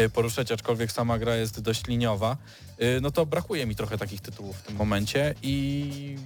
[0.00, 2.36] y, poruszać, aczkolwiek sama gra jest dość liniowa,
[2.82, 6.16] y, no to brakuje mi trochę takich tytułów w tym momencie i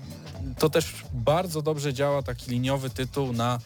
[0.58, 3.58] to też bardzo dobrze działa taki liniowy tytuł na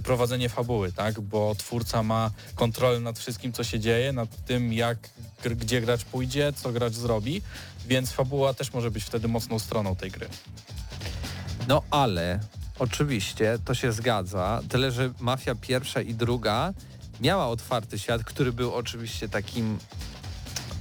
[0.00, 4.98] prowadzenie fabuły, tak, bo twórca ma kontrolę nad wszystkim, co się dzieje, nad tym, jak,
[5.44, 7.42] gdzie gracz pójdzie, co gracz zrobi,
[7.86, 10.28] więc fabuła też może być wtedy mocną stroną tej gry.
[11.68, 12.40] No ale
[12.78, 16.72] oczywiście to się zgadza, tyle że Mafia pierwsza i druga
[17.20, 19.78] miała otwarty świat, który był oczywiście takim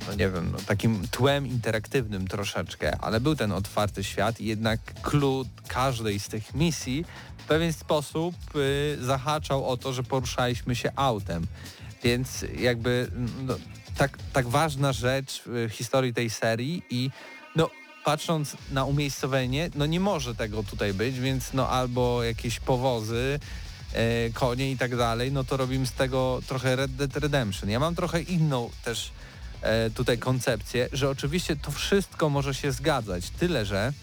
[0.10, 4.80] no nie wiem, no, takim tłem interaktywnym troszeczkę, ale był ten otwarty świat i jednak
[5.02, 7.06] clue każdej z tych misji
[7.50, 11.48] pewien sposób y, zahaczał o to, że poruszaliśmy się autem.
[12.04, 13.12] Więc jakby
[13.48, 13.56] no,
[13.98, 17.10] tak, tak ważna rzecz w historii tej serii i
[17.56, 17.70] no
[18.06, 23.40] patrząc na umiejscowienie, no nie może tego tutaj być, więc no albo jakieś powozy,
[23.94, 27.70] e, konie i tak dalej, no to robimy z tego trochę Red Dead Redemption.
[27.70, 29.12] Ja mam trochę inną też
[29.62, 33.94] e, tutaj koncepcję, że oczywiście to wszystko może się zgadzać, tyle że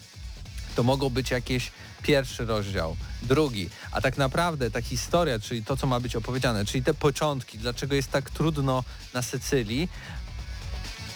[0.77, 1.71] to mogą być jakieś
[2.07, 6.85] pierwszy rozdział, drugi, a tak naprawdę ta historia, czyli to, co ma być opowiedziane, czyli
[6.85, 9.89] te początki, dlaczego jest tak trudno na Sycylii,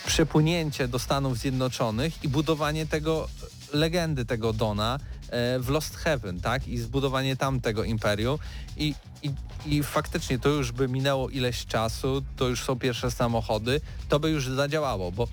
[0.07, 3.29] przepłynięcie do Stanów Zjednoczonych i budowanie tego
[3.73, 4.99] legendy tego Dona
[5.29, 6.69] e, w Lost Heaven, tak?
[6.69, 8.39] I zbudowanie tam tego imperium
[8.77, 9.31] i, i,
[9.67, 14.31] i faktycznie to już by minęło ileś czasu, to już są pierwsze samochody, to by
[14.31, 15.29] już zadziałało, bo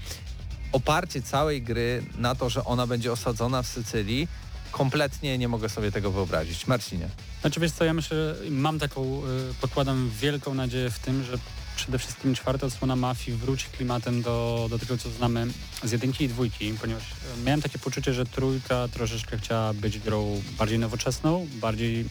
[0.71, 4.27] oparcie całej gry na to, że ona będzie osadzona w Sycylii,
[4.71, 6.67] kompletnie nie mogę sobie tego wyobrazić.
[6.67, 7.09] Marcinie.
[7.41, 11.37] Znaczy wiesz co, ja myślę, mam taką, y, pokładam wielką nadzieję w tym, że
[11.75, 15.47] przede wszystkim czwarta odsłona Mafii wróci klimatem do, do tego, co znamy
[15.83, 20.41] z jedynki i dwójki, ponieważ y, miałem takie poczucie, że trójka troszeczkę chciała być grą
[20.57, 22.05] bardziej nowoczesną, bardziej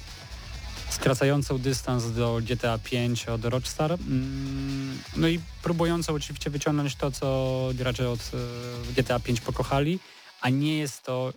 [0.91, 7.69] skracającą dystans do GTA 5 od Rockstar, mm, no i próbującą oczywiście wyciągnąć to, co
[7.75, 9.99] gracze od y, GTA 5 pokochali,
[10.41, 11.33] a nie jest to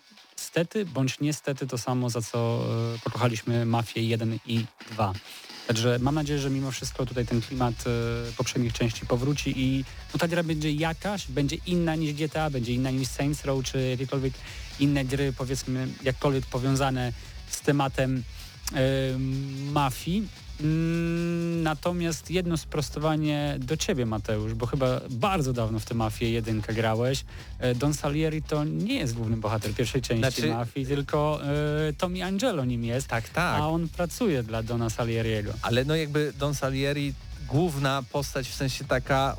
[0.60, 5.13] stety bądź niestety to samo, za co e, pokochaliśmy Mafię 1 i 2.
[5.67, 10.19] Także mam nadzieję, że mimo wszystko tutaj ten klimat e, poprzednich części powróci i no
[10.19, 14.34] ta gra będzie jakaś, będzie inna niż GTA, będzie inna niż Saints Row czy jakiekolwiek
[14.80, 17.13] inne gry powiedzmy jakkolwiek powiązane
[17.50, 18.24] z tematem
[18.74, 18.82] e,
[19.72, 20.28] mafii.
[20.62, 26.74] Mm, Natomiast jedno sprostowanie do ciebie, Mateusz, bo chyba bardzo dawno w tę mafię jedynkę
[26.74, 27.26] grałeś.
[27.60, 31.39] E, Don Salieri to nie jest główny bohater pierwszej części Znaczy- mafii, tylko
[31.89, 33.62] e, Tommy Angelo nim jest, Tak, tak.
[33.62, 35.54] a on pracuje dla Dona Salieriego.
[35.62, 37.13] Ale no jakby Don Salieri
[37.48, 39.36] główna postać w sensie taka,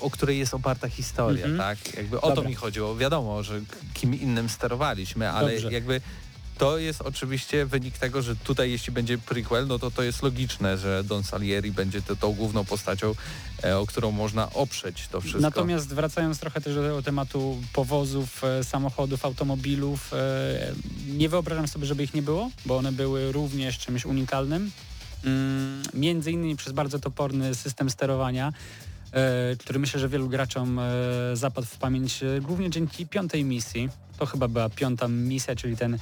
[0.00, 1.58] o której jest oparta historia, Mhm.
[1.78, 1.94] tak?
[1.96, 2.50] Jakby o to Dobra.
[2.50, 2.96] mi chodziło.
[2.96, 3.60] Wiadomo, że
[3.94, 5.72] kim innym sterowaliśmy, ale Dobrze.
[5.72, 6.00] jakby
[6.58, 10.78] to jest oczywiście wynik tego, że tutaj jeśli będzie prequel, no to to jest logiczne,
[10.78, 13.14] że Don Salieri będzie to, tą główną postacią,
[13.64, 15.40] e, o którą można oprzeć to wszystko.
[15.40, 20.72] Natomiast wracając trochę też do tematu powozów, e, samochodów, automobilów, e,
[21.08, 24.70] nie wyobrażam sobie, żeby ich nie było, bo one były również czymś unikalnym.
[25.24, 28.52] Mm, Między innymi przez bardzo toporny system sterowania,
[29.58, 30.80] który myślę, że wielu graczom
[31.34, 33.88] zapadł w pamięć głównie dzięki piątej misji.
[34.18, 35.98] To chyba była piąta misja, czyli ten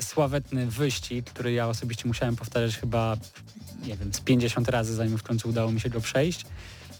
[0.00, 3.16] sławetny wyścig, który ja osobiście musiałem powtarzać chyba,
[3.86, 6.46] nie wiem, z 50 razy, zanim w końcu udało mi się go przejść.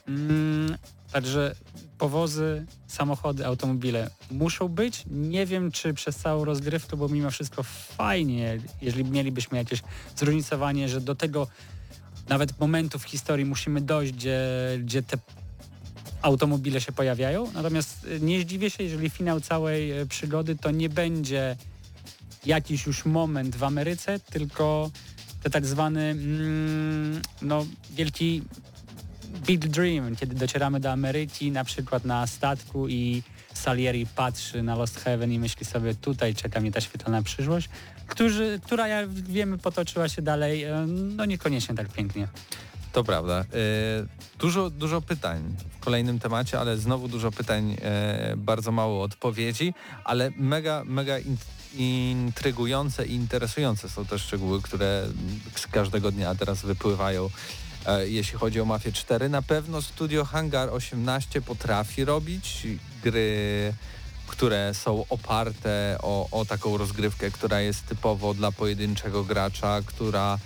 [0.08, 0.76] Mm,
[1.12, 1.54] także
[1.98, 5.04] powozy, samochody, automobile muszą być.
[5.10, 7.62] Nie wiem, czy przez całą rozgrywkę, bo mimo wszystko
[7.96, 9.82] fajnie, jeżeli mielibyśmy jakieś
[10.16, 11.46] zróżnicowanie, że do tego
[12.28, 14.40] nawet momentu w historii musimy dojść, gdzie,
[14.82, 15.18] gdzie te
[16.22, 17.52] automobile się pojawiają.
[17.52, 21.56] Natomiast y, nie zdziwię się, jeżeli finał całej y, przygody to nie będzie
[22.46, 24.90] jakiś już moment w Ameryce, tylko
[25.42, 28.42] te tak zwany mm, no, wielki
[29.46, 33.22] big dream, kiedy docieramy do Ameryki, na przykład na statku i
[33.54, 37.68] Salieri patrzy na Lost Heaven i myśli sobie, tutaj czeka mnie ta świetlana przyszłość,
[38.06, 42.28] którzy, która, jak wiemy, potoczyła się dalej, e, no niekoniecznie tak pięknie.
[42.92, 43.40] To prawda.
[43.40, 49.74] E, Dużo, dużo pytań w kolejnym temacie, ale znowu dużo pytań, e, bardzo mało odpowiedzi,
[50.04, 51.36] ale mega, mega in,
[51.74, 55.06] intrygujące i interesujące są te szczegóły, które
[55.56, 57.30] z każdego dnia teraz wypływają.
[57.86, 62.66] E, Jeśli chodzi o Mafię 4, na pewno studio Hangar 18 potrafi robić
[63.02, 63.74] gry,
[64.26, 70.38] które są oparte o, o taką rozgrywkę, która jest typowo dla pojedynczego gracza, która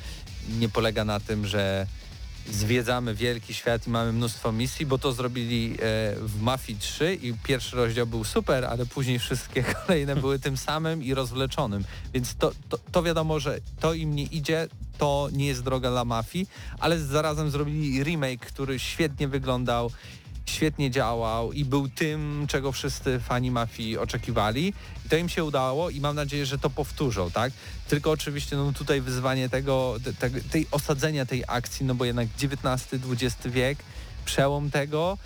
[0.58, 1.86] nie polega na tym, że
[2.50, 5.76] zwiedzamy wielki świat i mamy mnóstwo misji, bo to zrobili e,
[6.20, 11.02] w Mafii 3 i pierwszy rozdział był super, ale później wszystkie kolejne były tym samym
[11.02, 11.84] i rozwleczonym.
[12.14, 16.04] Więc to, to, to wiadomo, że to im nie idzie, to nie jest droga dla
[16.04, 19.90] Mafii, ale zarazem zrobili remake, który świetnie wyglądał,
[20.46, 24.74] świetnie działał i był tym, czego wszyscy fani Mafii oczekiwali.
[25.06, 27.52] I to im się udało i mam nadzieję, że to powtórzą, tak?
[27.88, 32.28] Tylko oczywiście no, tutaj wyzwanie tego, te, te, tej osadzenia tej akcji, no bo jednak
[32.42, 33.78] XIX-XX wiek,
[34.24, 35.18] przełom tego,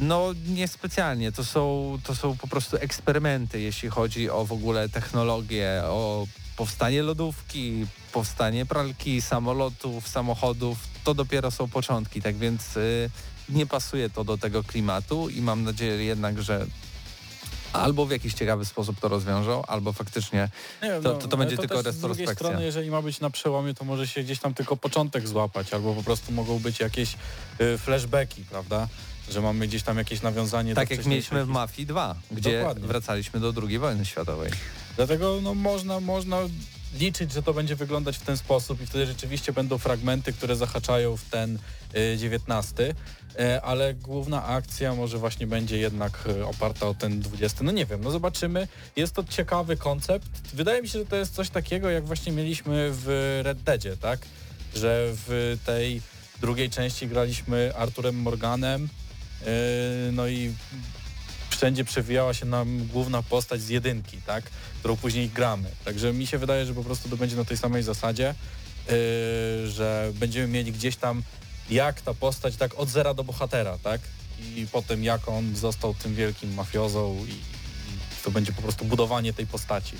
[0.00, 1.32] no niespecjalnie.
[1.32, 6.26] To są, to są po prostu eksperymenty, jeśli chodzi o w ogóle technologię, o
[6.56, 10.78] powstanie lodówki, powstanie pralki, samolotów, samochodów.
[11.04, 13.10] To dopiero są początki, tak więc y,
[13.50, 16.66] nie pasuje to do tego klimatu i mam nadzieję jednak, że
[17.72, 20.48] albo w jakiś ciekawy sposób to rozwiążą, albo faktycznie
[20.82, 22.48] Nie To- no, to- to będzie tylko też Z drugiej retrospekcja.
[22.48, 25.94] strony, jeżeli ma być na przełomie, to może się gdzieś tam tylko początek złapać, albo
[25.94, 27.14] po prostu mogą być jakieś
[27.60, 28.88] y, flashbacki, prawda?
[29.30, 32.58] Że mamy gdzieś tam jakieś nawiązanie tak do jak wcześniejszej mieliśmy w Mafii 2, gdzie
[32.58, 32.88] Dokładnie.
[32.88, 34.50] wracaliśmy do II wojny światowej.
[34.96, 36.36] Dlatego no, można, można
[36.94, 41.16] liczyć, że to będzie wyglądać w ten sposób i wtedy rzeczywiście będą fragmenty, które zahaczają
[41.16, 41.58] w ten
[41.96, 42.94] y, 19,
[43.40, 47.64] y, ale główna akcja może właśnie będzie jednak y, oparta o ten 20.
[47.64, 48.68] No nie wiem, no zobaczymy.
[48.96, 50.28] Jest to ciekawy koncept.
[50.54, 54.20] Wydaje mi się, że to jest coś takiego, jak właśnie mieliśmy w Red Deadzie, tak?
[54.74, 56.02] Że w tej
[56.40, 58.88] drugiej części graliśmy Arturem Morganem,
[59.40, 59.46] yy,
[60.12, 60.52] no i
[61.60, 64.44] wszędzie przewijała się nam główna postać z jedynki, tak?
[64.78, 65.70] Którą później gramy.
[65.84, 68.34] Także mi się wydaje, że po prostu to będzie na tej samej zasadzie,
[68.88, 68.94] yy,
[69.70, 71.22] że będziemy mieli gdzieś tam
[71.70, 74.00] jak ta postać tak od zera do bohatera, tak?
[74.56, 79.32] I potem jak on został tym wielkim mafiozą i, i to będzie po prostu budowanie
[79.32, 79.96] tej postaci.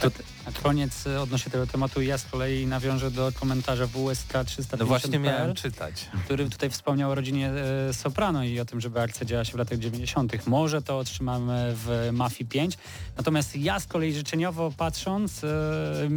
[0.00, 0.10] To,
[0.46, 4.86] na koniec y, odnośnie tego tematu ja z kolei nawiążę do komentarza WSK 350 No
[4.86, 6.08] właśnie miałem czytać.
[6.24, 7.50] który tutaj wspomniał o rodzinie
[7.88, 10.46] e, Soprano i o tym, żeby akcja działa się w latach 90.
[10.46, 12.78] Może to otrzymamy w Mafii 5.
[13.16, 15.48] Natomiast ja z kolei życzeniowo patrząc, e,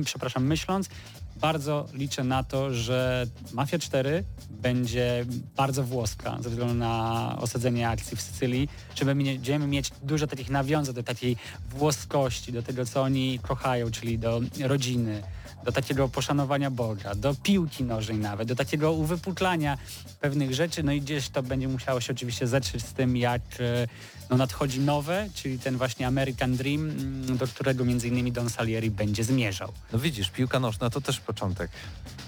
[0.06, 0.90] przepraszam, myśląc,
[1.36, 5.26] bardzo liczę na to, że Mafia 4 będzie
[5.56, 10.96] bardzo włoska ze względu na osadzenie akcji w Sycylii, że będziemy mieć dużo takich nawiązań
[10.96, 11.38] do takiej
[11.70, 15.24] włoskości, do tego, co oni kochają, czyli do rodziny,
[15.66, 19.78] do takiego poszanowania Boga, do piłki nożnej nawet, do takiego uwypuklania
[20.20, 23.88] pewnych rzeczy, no i gdzieś to będzie musiało się oczywiście zetrzeć z tym, jak e,
[24.30, 28.92] no, nadchodzi nowe, czyli ten właśnie American Dream, mm, do którego między innymi Don Salieri
[28.92, 29.72] będzie zmierzał.
[29.94, 31.72] No widzisz, piłka nożna to też początek.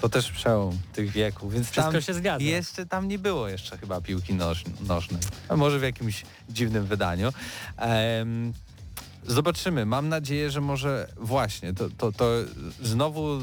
[0.01, 2.45] To też przełom tych wieków, więc Wszystko się zgadza.
[2.45, 5.21] jeszcze tam nie było jeszcze chyba piłki noż, nożnej.
[5.49, 7.33] A może w jakimś dziwnym wydaniu.
[7.77, 8.53] Em,
[9.27, 9.85] zobaczymy.
[9.85, 12.29] Mam nadzieję, że może właśnie to, to, to
[12.81, 13.41] znowu y,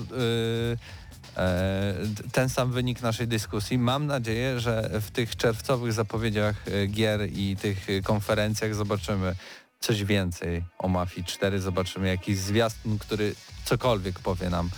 [1.36, 1.94] e,
[2.32, 3.78] ten sam wynik naszej dyskusji.
[3.78, 9.34] Mam nadzieję, że w tych czerwcowych zapowiedziach e, gier i tych e, konferencjach zobaczymy
[9.80, 11.60] coś więcej o Mafii 4.
[11.60, 14.70] Zobaczymy jakiś zwiastun, który cokolwiek powie nam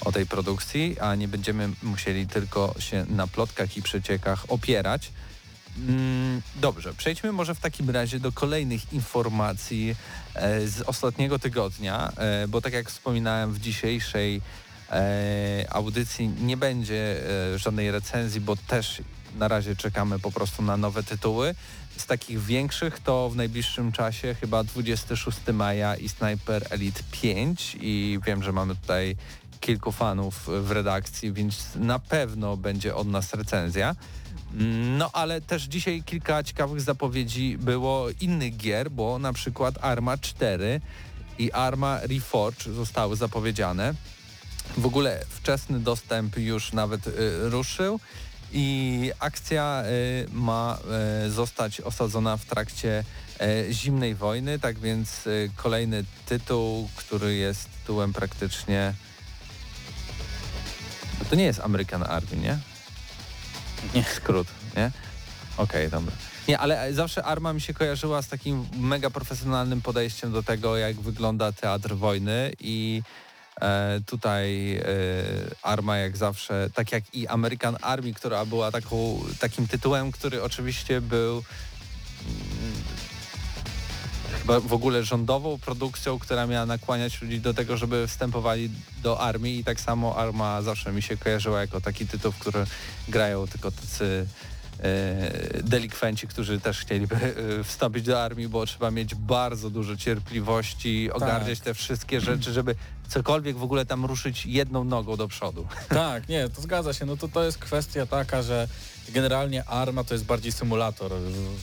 [0.00, 5.12] o tej produkcji, a nie będziemy musieli tylko się na plotkach i przeciekach opierać.
[5.78, 9.96] Mm, Dobrze, przejdźmy może w takim razie do kolejnych informacji
[10.34, 14.40] e, z ostatniego tygodnia, e, bo tak jak wspominałem w dzisiejszej
[14.90, 17.20] e, audycji nie będzie
[17.56, 19.02] żadnej recenzji, bo też
[19.38, 21.54] na razie czekamy po prostu na nowe tytuły.
[21.96, 28.18] Z takich większych to w najbliższym czasie chyba 26 maja i Sniper Elite 5 i
[28.26, 29.16] wiem, że mamy tutaj
[29.60, 33.96] kilku fanów w redakcji, więc na pewno będzie od nas recenzja.
[34.98, 40.80] No ale też dzisiaj kilka ciekawych zapowiedzi było innych gier, bo na przykład Arma 4
[41.38, 43.94] i Arma Reforge zostały zapowiedziane.
[44.76, 47.12] W ogóle wczesny dostęp już nawet y,
[47.50, 48.00] ruszył
[48.52, 50.78] i akcja y, ma
[51.26, 53.04] y, zostać osadzona w trakcie
[53.68, 58.94] y, zimnej wojny, tak więc y, kolejny tytuł, który jest tytułem praktycznie...
[61.28, 62.58] To nie jest American Army, nie?
[63.94, 64.04] Nie.
[64.04, 64.46] Skrót,
[64.76, 64.90] nie?
[65.56, 66.12] Okej, dobra.
[66.48, 71.00] Nie, ale zawsze Arma mi się kojarzyła z takim mega profesjonalnym podejściem do tego, jak
[71.00, 73.02] wygląda teatr wojny i
[73.60, 74.82] e, tutaj e,
[75.62, 81.00] Arma jak zawsze, tak jak i American Army, która była taką, takim tytułem, który oczywiście
[81.00, 82.82] był mm,
[84.38, 88.70] chyba w ogóle rządową produkcją, która miała nakłaniać ludzi do tego, żeby wstępowali
[89.02, 92.64] do armii i tak samo Arma zawsze mi się kojarzyła jako taki tytuł, w który
[93.08, 94.26] grają tylko tacy
[94.82, 101.10] e, delikwenci, którzy też chcieliby e, wstąpić do armii, bo trzeba mieć bardzo dużo cierpliwości,
[101.12, 102.74] ogarniać te wszystkie rzeczy, żeby
[103.08, 105.66] cokolwiek w ogóle tam ruszyć jedną nogą do przodu.
[105.88, 107.06] Tak, nie, to zgadza się.
[107.06, 108.68] No to to jest kwestia taka, że
[109.10, 111.12] generalnie Arma to jest bardziej symulator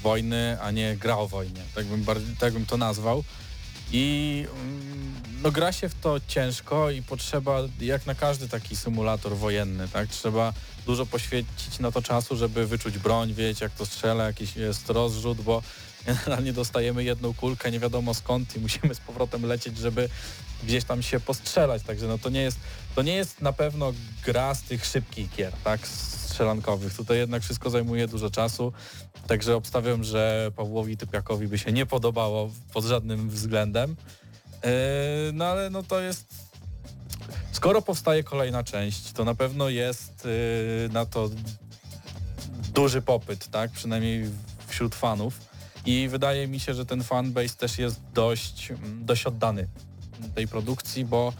[0.04, 1.62] wojny, a nie gra o wojnie.
[1.76, 3.24] Tak bym, bardziej, tak bym to nazwał.
[3.92, 9.38] I mm, no gra się w to ciężko i potrzeba, jak na każdy taki symulator
[9.38, 10.54] wojenny, tak, trzeba
[10.86, 15.42] dużo poświęcić na to czasu, żeby wyczuć broń, wiedzieć jak to strzela, jakiś jest rozrzut,
[15.42, 15.62] bo
[16.06, 20.10] generalnie dostajemy jedną kulkę nie wiadomo skąd i musimy z powrotem lecieć, żeby
[20.64, 22.60] gdzieś tam się postrzelać, także no to nie jest,
[22.96, 23.94] to nie jest na pewno
[24.26, 25.88] gra z tych szybkich gier, tak,
[26.38, 26.94] strzelankowych.
[26.94, 28.74] Tutaj jednak wszystko zajmuje dużo czasu,
[29.28, 33.96] także obstawiam, że Pawłowi Typiakowi by się nie podobało pod żadnym względem.
[34.64, 34.70] Yy,
[35.34, 36.26] no ale no to jest...
[37.52, 41.30] Skoro powstaje kolejna część, to na pewno jest yy, na to
[42.74, 43.72] duży popyt, tak?
[43.72, 44.30] Przynajmniej
[44.68, 45.40] wśród fanów.
[45.86, 49.68] I wydaje mi się, że ten fanbase też jest dość, mm, dość oddany
[50.36, 51.34] tej produkcji, bo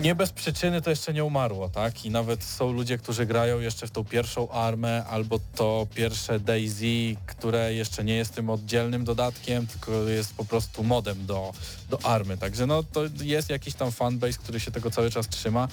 [0.00, 2.04] Nie bez przyczyny to jeszcze nie umarło, tak?
[2.04, 7.16] I nawet są ludzie, którzy grają jeszcze w tą pierwszą armę albo to pierwsze Daisy,
[7.26, 11.52] które jeszcze nie jest tym oddzielnym dodatkiem, tylko jest po prostu modem do,
[11.90, 12.36] do army.
[12.38, 15.68] Także no to jest jakiś tam fanbase, który się tego cały czas trzyma.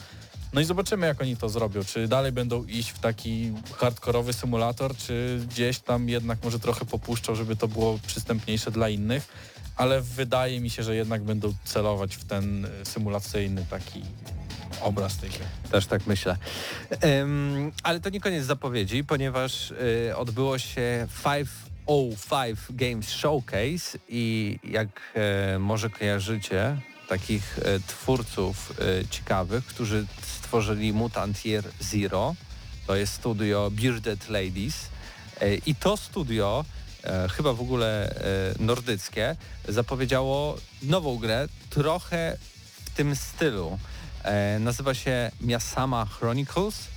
[0.54, 1.84] No i zobaczymy, jak oni to zrobią.
[1.84, 7.36] Czy dalej będą iść w taki hardkorowy symulator, czy gdzieś tam jednak może trochę popuszczą,
[7.36, 9.28] żeby to było przystępniejsze dla innych.
[9.80, 14.02] Ale wydaje mi się, że jednak będą celować w ten y, symulacyjny taki
[14.82, 15.46] obraz tej gry.
[15.72, 16.38] Też tak myślę.
[17.02, 24.88] Em, ale to nie koniec zapowiedzi, ponieważ y, odbyło się 505 Games Showcase i jak
[25.16, 26.78] e, może kojarzycie
[27.08, 32.36] takich e, twórców e, ciekawych, którzy stworzyli Mutant Year Zero,
[32.88, 34.90] to jest studio Bearded Ladies
[35.42, 36.80] e, i to studio e,
[37.32, 38.16] chyba w ogóle e,
[38.60, 39.36] nordyckie,
[39.68, 42.38] zapowiedziało nową grę trochę
[42.86, 43.80] w tym stylu.
[44.24, 46.88] E, nazywa się Miasama Chronicles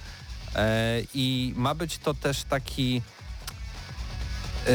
[0.55, 3.03] e, i ma być to też taki
[4.67, 4.73] e,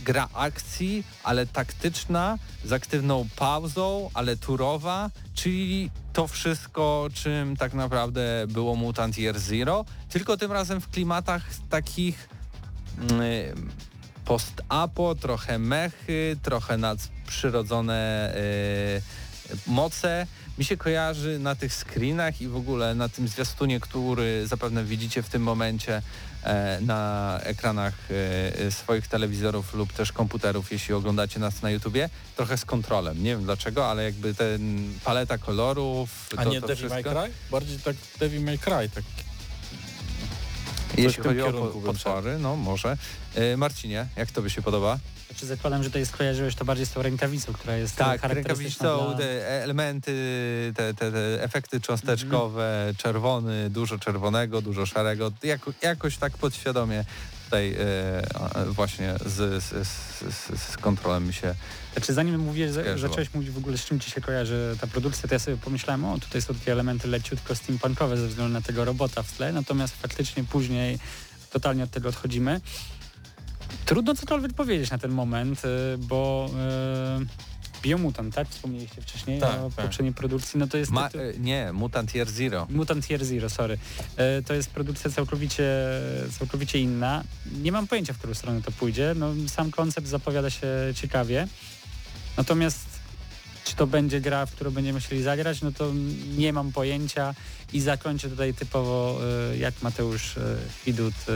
[0.00, 8.46] gra akcji, ale taktyczna, z aktywną pauzą, ale turowa, czyli to wszystko, czym tak naprawdę
[8.48, 12.28] było Mutant Year Zero, tylko tym razem w klimatach takich
[13.10, 13.70] mm,
[14.28, 20.26] post-apo, trochę mechy, trochę nadprzyrodzone y, moce.
[20.58, 25.22] Mi się kojarzy na tych screenach i w ogóle na tym zwiastunie, który zapewne widzicie
[25.22, 26.02] w tym momencie
[26.42, 27.94] e, na ekranach
[28.66, 33.22] e, swoich telewizorów lub też komputerów, jeśli oglądacie nas na YouTubie, trochę z kontrolem.
[33.22, 37.22] Nie wiem dlaczego, ale jakby ten paleta kolorów, A to, nie to Devil May wszystko.
[37.22, 37.32] Cry?
[37.50, 39.04] Bardziej tak Devil May Cry, tak
[41.02, 42.96] Jeśli chodzi o po- potwory, no może.
[43.34, 44.98] E, Marcinie, jak to by się podoba?
[45.30, 48.88] Znaczy zakładam, że to jest skojarzyłeś to bardziej z tą rękawicą, która jest Tak, charakterystyczna
[48.88, 49.26] rękawicą, dla...
[49.26, 50.12] te elementy,
[50.76, 57.04] te, te, te efekty cząsteczkowe, czerwony, dużo czerwonego, dużo szarego, jako, jakoś tak podświadomie
[57.44, 61.54] tutaj e, właśnie z, z, z, z, z kontrolem mi się
[61.98, 63.08] Znaczy zanim za- Skojarzyło.
[63.08, 66.04] zacząłeś mówić w ogóle z czym ci się kojarzy ta produkcja, to ja sobie pomyślałem,
[66.04, 69.96] o tutaj są takie elementy leciutko steampunkowe ze względu na tego robota w tle, natomiast
[69.96, 70.98] faktycznie później
[71.50, 72.60] totalnie od tego odchodzimy.
[73.84, 76.50] Trudno cokolwiek powiedzieć na ten moment, y, bo
[77.22, 77.48] y,
[77.82, 78.48] Biomutant, tak?
[78.48, 79.84] Wspomnieliście wcześniej Tak, o tak.
[79.84, 80.90] poprzedniej produkcji, no to jest...
[80.90, 82.66] Ma, e, nie, Mutant Year Zero.
[82.70, 83.78] Mutant Year Zero, sorry.
[84.16, 85.68] E, To jest produkcja całkowicie,
[86.38, 87.24] całkowicie inna.
[87.62, 89.12] Nie mam pojęcia, w którą stronę to pójdzie.
[89.16, 91.48] No, sam koncept zapowiada się ciekawie.
[92.38, 92.86] Natomiast
[93.64, 95.92] czy to będzie gra, w którą będziemy chcieli zagrać, no to
[96.36, 97.34] nie mam pojęcia
[97.72, 99.20] i zakończę tutaj typowo
[99.52, 101.32] e, jak Mateusz e, Widut e,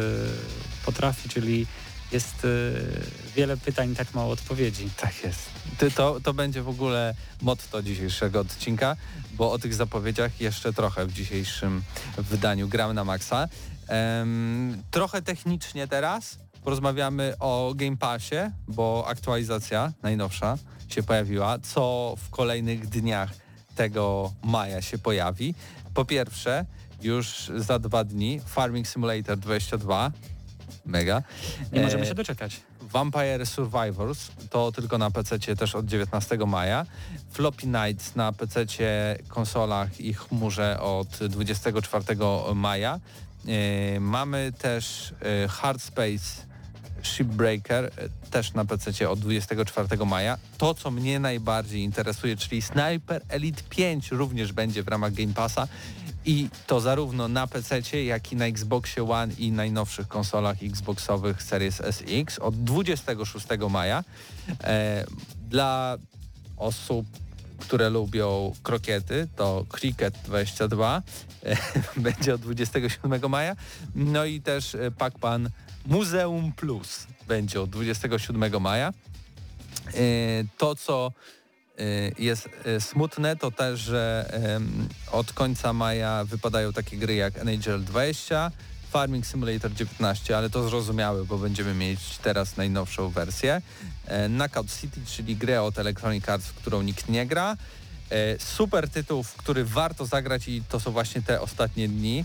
[0.84, 1.66] potrafi, czyli
[2.12, 2.46] jest
[3.36, 4.90] wiele pytań, tak mało odpowiedzi.
[4.96, 5.40] Tak jest.
[5.78, 8.96] Ty, to, to będzie w ogóle motto dzisiejszego odcinka,
[9.32, 11.82] bo o tych zapowiedziach jeszcze trochę w dzisiejszym
[12.18, 13.48] wydaniu Gram na Maxa.
[13.88, 20.58] Em, trochę technicznie teraz porozmawiamy o Game Passie, bo aktualizacja najnowsza
[20.88, 23.30] się pojawiła, co w kolejnych dniach
[23.74, 25.54] tego maja się pojawi.
[25.94, 26.64] Po pierwsze,
[27.02, 30.12] już za dwa dni Farming Simulator 22,
[30.84, 31.22] mega.
[31.72, 32.60] Nie możemy E, się doczekać.
[32.80, 36.86] Vampire Survivors to tylko na PC też od 19 maja.
[37.30, 38.66] Floppy Nights na PC,
[39.28, 42.04] konsolach i chmurze od 24
[42.54, 43.00] maja.
[43.48, 46.51] E, mamy też e, Hard Space
[47.03, 47.90] Shipbreaker e,
[48.30, 50.38] też na PC od 24 maja.
[50.59, 55.68] To, co mnie najbardziej interesuje, czyli Sniper Elite 5 również będzie w ramach Game Passa
[56.24, 61.80] i to zarówno na PC, jak i na Xboxie One i najnowszych konsolach Xboxowych Series
[61.80, 64.05] SX od 26 maja.
[64.64, 65.05] E,
[65.48, 65.98] dla
[66.57, 67.07] osób,
[67.59, 71.03] które lubią krokiety, to Cricket 22
[71.44, 71.57] e,
[72.00, 73.57] będzie od 27 maja.
[73.94, 75.48] No i też e, Pac-Man
[75.86, 78.88] Muzeum Plus będzie od 27 maja.
[78.88, 79.92] E,
[80.58, 81.12] To, co
[81.78, 81.82] e,
[82.18, 84.32] jest e, smutne, to też, że
[85.12, 88.50] od końca maja wypadają takie gry jak NHL 20,
[88.90, 93.62] Farming Simulator 19, ale to zrozumiałe, bo będziemy mieć teraz najnowszą wersję.
[94.26, 97.56] Knockout City, czyli grę od Electronic Arts, w którą nikt nie gra.
[98.38, 102.24] Super tytuł, w który warto zagrać i to są właśnie te ostatnie dni,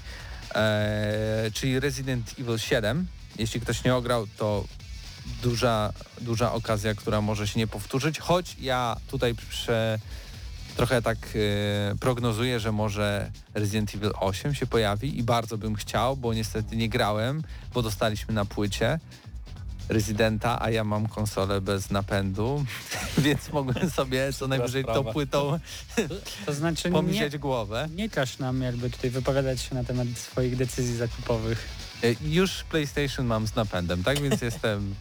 [1.54, 3.08] czyli Resident Evil 7.
[3.38, 4.64] Jeśli ktoś nie ograł, to
[5.44, 10.00] duża, duża okazja, która może się nie powtórzyć, choć ja tutaj prze,
[10.76, 16.18] trochę tak e, prognozuję, że może Resident Evil 8 się pojawi i bardzo bym chciał,
[16.18, 19.00] bo niestety nie grałem, bo dostaliśmy na płycie
[19.90, 22.66] Residenta, a ja mam konsolę bez napędu,
[23.18, 25.60] więc mogłem sobie co najwyżej tą płytą
[26.46, 27.90] To znaczy nie, pomisieć głowę.
[27.96, 31.68] nie każ nam jakby tutaj wypowiadać się na temat swoich decyzji zakupowych.
[32.04, 34.96] Y, Już PlayStation mam z napędem, tak więc jestem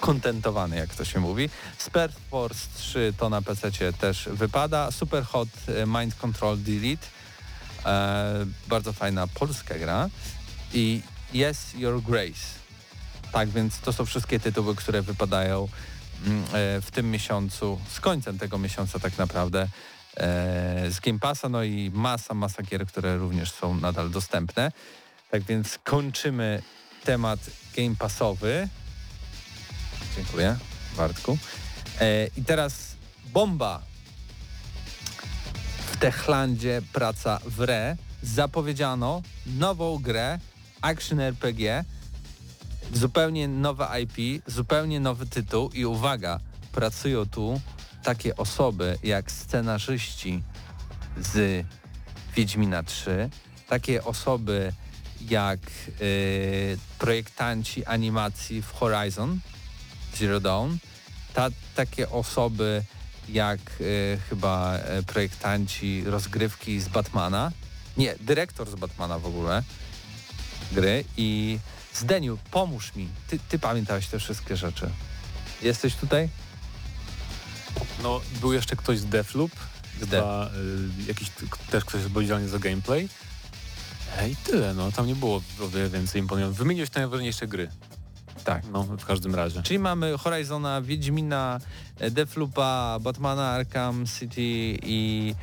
[0.00, 1.50] kontentowany, jak to się mówi.
[1.78, 4.90] Spare Force 3 to na PC też wypada.
[4.90, 7.06] Super Hot y, Mind Control Delete.
[7.86, 10.08] E, bardzo fajna polska gra.
[10.74, 11.02] I
[11.34, 12.62] Yes Your Grace.
[13.32, 15.68] Tak więc to są wszystkie tytuły, które wypadają
[16.26, 19.68] mm, e, w tym miesiącu, z końcem tego miesiąca tak naprawdę
[20.16, 24.72] e, z Game Passa, no i masa, masa gier, które również są nadal dostępne.
[25.32, 26.62] Tak więc kończymy
[27.04, 27.40] temat
[27.76, 28.68] Game Passowy.
[30.16, 30.56] Dziękuję,
[30.96, 31.38] Bartku.
[32.00, 32.96] E, I teraz
[33.32, 33.82] bomba.
[35.92, 37.96] W Techlandzie praca w RE.
[38.22, 40.38] Zapowiedziano nową grę
[40.80, 41.84] Action RPG.
[42.92, 46.40] Zupełnie nowe IP, zupełnie nowy tytuł i uwaga,
[46.72, 47.60] pracują tu
[48.02, 50.42] takie osoby jak scenarzyści
[51.16, 51.66] z
[52.36, 53.30] Wiedźmina 3,
[53.68, 54.72] takie osoby
[55.30, 55.60] jak
[56.00, 59.40] y, projektanci animacji w Horizon
[60.18, 60.76] Zero Dawn,
[61.34, 62.82] ta, takie osoby
[63.28, 67.52] jak y, chyba y, projektanci rozgrywki z Batmana,
[67.96, 69.62] nie, dyrektor z Batmana w ogóle
[70.72, 71.58] gry i
[71.94, 74.90] Zdeniu, pomóż mi, ty, ty pamiętałeś te wszystkie rzeczy.
[75.62, 76.28] Jesteś tutaj?
[78.02, 79.52] No, był jeszcze ktoś z Deathloop,
[80.00, 80.50] Z chyba,
[81.00, 81.30] y, jakiś
[81.70, 83.08] też ktoś odpowiedzialny za gameplay.
[84.30, 86.58] I tyle, no, tam nie było o wiele więcej imponujące.
[86.58, 87.68] Wymieniłeś te najważniejsze gry.
[88.44, 88.62] Tak.
[88.72, 89.62] No, w każdym razie.
[89.62, 91.60] Czyli mamy Horizona, Wiedźmina,
[91.98, 95.34] e, Deathloopa, Batmana, Arkham City i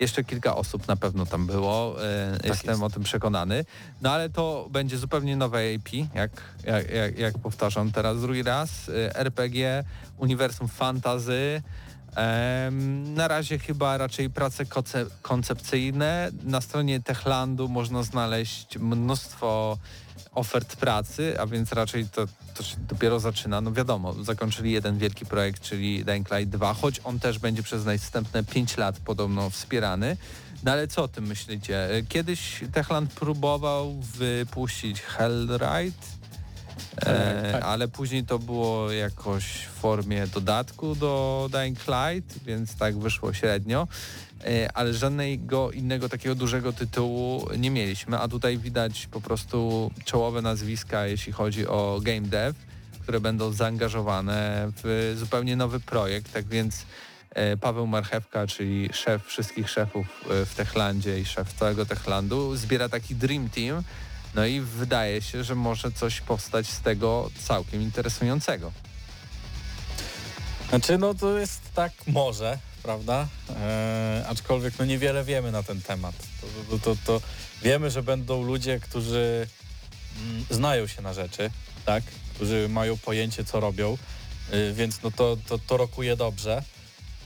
[0.00, 2.04] jeszcze kilka osób na pewno tam było.
[2.04, 2.82] E, Jestem jest.
[2.82, 3.64] o tym przekonany.
[4.02, 6.30] No ale to będzie zupełnie nowe AP, jak,
[6.64, 8.88] jak, jak, jak powtarzam teraz drugi raz.
[8.88, 9.84] E, RPG,
[10.18, 11.62] uniwersum fantazy.
[13.04, 14.64] Na razie chyba raczej prace
[15.22, 16.30] koncepcyjne.
[16.44, 19.78] Na stronie Techlandu można znaleźć mnóstwo
[20.34, 23.60] ofert pracy, a więc raczej to, to się dopiero zaczyna.
[23.60, 27.84] No wiadomo, zakończyli jeden wielki projekt, czyli Dying Light 2, choć on też będzie przez
[27.84, 30.16] następne 5 lat podobno wspierany.
[30.62, 31.88] No ale co o tym myślicie?
[32.08, 36.06] Kiedyś Techland próbował wypuścić Hellride,
[36.96, 37.62] e, tak.
[37.62, 43.88] ale później to było jakoś w formie dodatku do Dying Light, więc tak wyszło średnio.
[44.44, 50.42] E, ale żadnego innego takiego dużego tytułu nie mieliśmy, a tutaj widać po prostu czołowe
[50.42, 52.54] nazwiska, jeśli chodzi o game dev,
[53.02, 56.86] które będą zaangażowane w zupełnie nowy projekt, tak więc
[57.30, 62.88] e, Paweł Marchewka, czyli szef wszystkich szefów e, w Techlandzie i szef całego Techlandu, zbiera
[62.88, 63.82] taki dream team,
[64.34, 68.72] no i wydaje się, że może coś powstać z tego całkiem interesującego.
[70.68, 73.28] Znaczy, no to jest tak może, prawda?
[73.60, 76.14] E, aczkolwiek no niewiele wiemy na ten temat.
[76.40, 77.26] To, to, to, to
[77.62, 79.46] wiemy, że będą ludzie, którzy
[80.26, 81.50] mm, znają się na rzeczy,
[81.84, 82.04] tak?
[82.34, 83.98] Którzy mają pojęcie, co robią,
[84.52, 86.62] y, więc no to, to, to rokuje dobrze.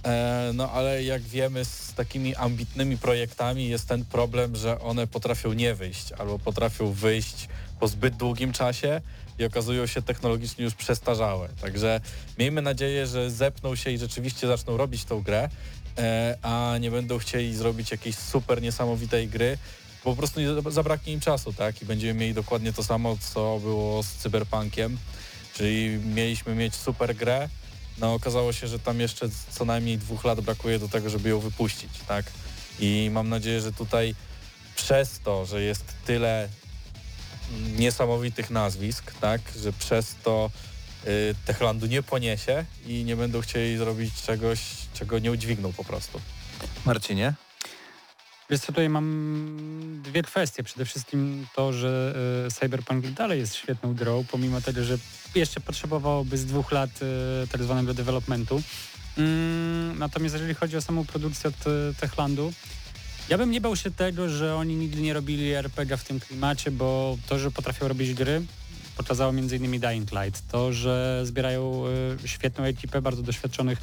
[0.05, 5.53] E, no ale jak wiemy, z takimi ambitnymi projektami jest ten problem, że one potrafią
[5.53, 7.49] nie wyjść, albo potrafią wyjść
[7.81, 9.01] po zbyt długim czasie
[9.39, 11.49] i okazują się technologicznie już przestarzałe.
[11.61, 12.01] Także
[12.39, 15.49] miejmy nadzieję, że zepną się i rzeczywiście zaczną robić tą grę,
[15.99, 19.59] e, a nie będą chcieli zrobić jakiejś super niesamowitej gry,
[20.05, 21.83] po prostu nie zabraknie im czasu, tak?
[21.83, 24.99] I będziemy mieli dokładnie to samo, co było z Cyberpunkiem,
[25.55, 27.49] czyli mieliśmy mieć super grę,
[28.01, 31.41] no okazało się, że tam jeszcze co najmniej dwóch lat brakuje do tego, żeby ją
[31.41, 32.27] wypuścić, tak?
[32.81, 34.15] I mam nadzieję, że tutaj
[34.77, 36.49] przez to, że jest tyle
[37.79, 40.51] niesamowitych nazwisk, tak, że przez to
[41.07, 44.61] y, Techlandu nie poniesie i nie będą chcieli zrobić czegoś,
[44.95, 46.21] czego nie udźwigną po prostu.
[46.85, 47.35] Marcinie?
[48.57, 50.63] Co, tutaj mam dwie kwestie.
[50.63, 52.15] Przede wszystkim to, że
[52.47, 54.99] e, Cyberpunk dalej jest świetną grą, pomimo tego, że
[55.35, 56.91] jeszcze potrzebowałoby z dwóch lat
[57.43, 58.63] e, tak zwanego developmentu.
[59.19, 62.53] Mm, natomiast jeżeli chodzi o samą produkcję od e, Techlandu,
[63.29, 66.71] ja bym nie bał się tego, że oni nigdy nie robili RPG w tym klimacie,
[66.71, 68.43] bo to, że potrafią robić gry,
[68.97, 69.81] pokazało m.in.
[69.81, 70.43] Dying Light.
[70.51, 71.85] To, że zbierają
[72.25, 73.79] świetną ekipę bardzo doświadczonych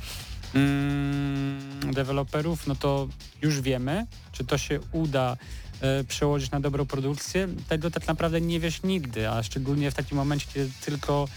[0.55, 3.07] mm, deweloperów, no to
[3.41, 5.37] już wiemy, czy to się uda
[5.81, 7.47] e, przełożyć na dobrą produkcję.
[7.69, 11.27] Tego tak naprawdę nie wiesz nigdy, a szczególnie w takim momencie, kiedy tylko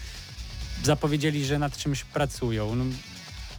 [0.83, 2.75] zapowiedzieli, że nad czymś pracują.
[2.75, 2.85] No,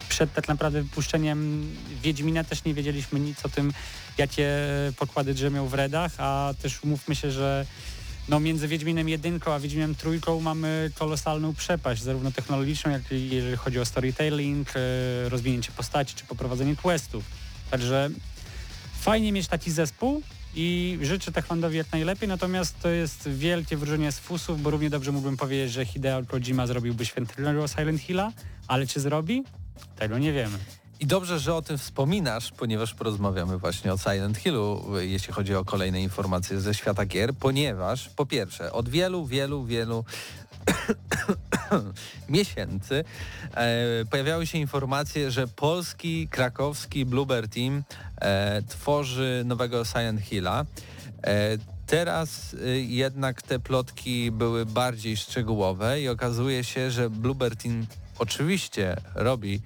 [0.08, 1.70] przed tak naprawdę wypuszczeniem
[2.02, 3.72] Wiedźmina też nie wiedzieliśmy nic o tym,
[4.18, 4.48] jakie
[4.96, 7.66] pokłady drzemią w redach, a też umówmy się, że
[8.30, 13.56] no między Wiedźminem 1 a Wiedźminem trójką mamy kolosalną przepaść, zarówno technologiczną, jak i jeżeli
[13.56, 17.24] chodzi o storytelling, e, rozwinięcie postaci czy poprowadzenie questów.
[17.70, 18.10] Także
[19.00, 20.22] fajnie mieć taki zespół
[20.54, 25.12] i życzę Techlandowi jak najlepiej, natomiast to jest wielkie wróżenie z fusów, bo równie dobrze
[25.12, 28.32] mógłbym powiedzieć, że Hideo Kojima zrobiłby świętego Silent Hilla,
[28.68, 29.44] ale czy zrobi?
[29.96, 30.58] Tego nie wiemy.
[31.00, 35.64] I dobrze, że o tym wspominasz, ponieważ porozmawiamy właśnie o Silent Hillu, jeśli chodzi o
[35.64, 40.04] kolejne informacje ze świata gier, ponieważ po pierwsze, od wielu, wielu, wielu
[42.28, 43.04] miesięcy
[43.54, 47.84] e, pojawiały się informacje, że polski, krakowski Bluebird Team
[48.20, 50.64] e, tworzy nowego Silent Hilla.
[51.24, 51.58] E,
[51.90, 57.86] Teraz y, jednak te plotki były bardziej szczegółowe i okazuje się, że Bluebird Team
[58.18, 59.60] oczywiście robi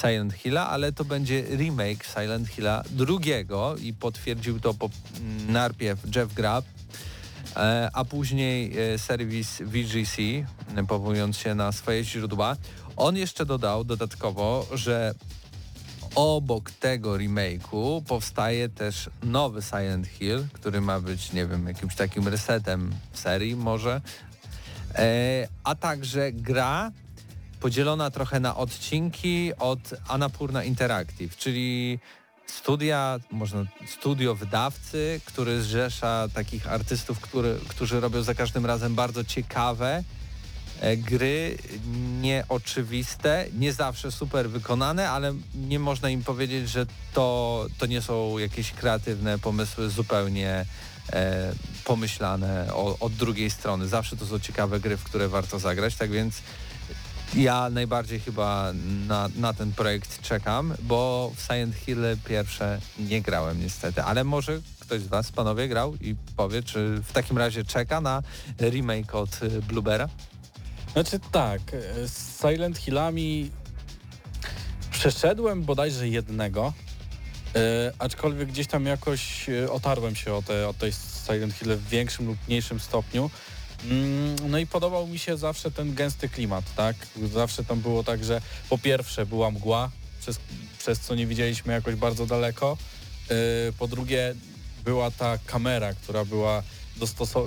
[0.00, 4.90] Silent Hilla, ale to będzie remake Silent Hilla drugiego i potwierdził to po,
[5.48, 6.66] najpierw Jeff Grabb,
[7.56, 10.16] e, a później e, serwis VGC,
[10.88, 12.56] powołując się na swoje źródła.
[12.96, 15.14] On jeszcze dodał dodatkowo, że
[16.14, 22.28] obok tego remake'u powstaje też nowy Silent Hill, który ma być, nie wiem, jakimś takim
[22.28, 24.00] resetem serii może,
[24.94, 26.92] e, a także gra
[27.60, 29.78] podzielona trochę na odcinki od
[30.08, 31.98] Anapurna Interactive, czyli
[32.46, 39.24] studia, można studio wydawcy, który zrzesza takich artystów, który, którzy robią za każdym razem bardzo
[39.24, 40.04] ciekawe
[40.80, 41.58] e, gry,
[42.20, 48.38] nieoczywiste, nie zawsze super wykonane, ale nie można im powiedzieć, że to, to nie są
[48.38, 50.66] jakieś kreatywne pomysły zupełnie
[51.12, 51.52] e,
[51.84, 53.88] pomyślane o, od drugiej strony.
[53.88, 56.42] Zawsze to są ciekawe gry, w które warto zagrać, tak więc
[57.34, 58.72] ja najbardziej chyba
[59.06, 64.60] na, na ten projekt czekam, bo w Silent Hill pierwsze nie grałem niestety, ale może
[64.80, 68.22] ktoś z Was, panowie, grał i powie, czy w takim razie czeka na
[68.60, 70.08] remake od y, Bluebera?
[70.92, 71.60] Znaczy tak,
[72.06, 73.50] z Silent Hillami
[74.90, 76.72] przeszedłem bodajże jednego,
[77.54, 77.60] yy,
[77.98, 80.92] aczkolwiek gdzieś tam jakoś otarłem się o, te, o tej
[81.26, 83.30] Silent Hill w większym lub mniejszym stopniu.
[83.84, 86.96] Mm, no i podobał mi się zawsze ten gęsty klimat, tak?
[87.32, 90.38] Zawsze tam było tak, że po pierwsze była mgła, przez,
[90.78, 92.76] przez co nie widzieliśmy jakoś bardzo daleko.
[93.30, 93.36] Yy,
[93.78, 94.34] po drugie
[94.84, 96.62] była ta kamera, która była,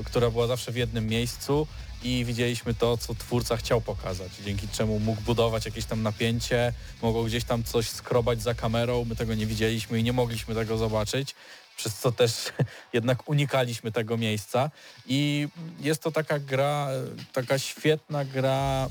[0.06, 1.68] która była zawsze w jednym miejscu
[2.04, 7.24] i widzieliśmy to, co twórca chciał pokazać, dzięki czemu mógł budować jakieś tam napięcie, mogło
[7.24, 11.36] gdzieś tam coś skrobać za kamerą, my tego nie widzieliśmy i nie mogliśmy tego zobaczyć
[11.80, 12.32] przez co też
[12.98, 14.72] jednak unikaliśmy tego miejsca.
[15.08, 15.48] I
[15.80, 16.88] jest to taka gra,
[17.34, 18.90] taka świetna gra,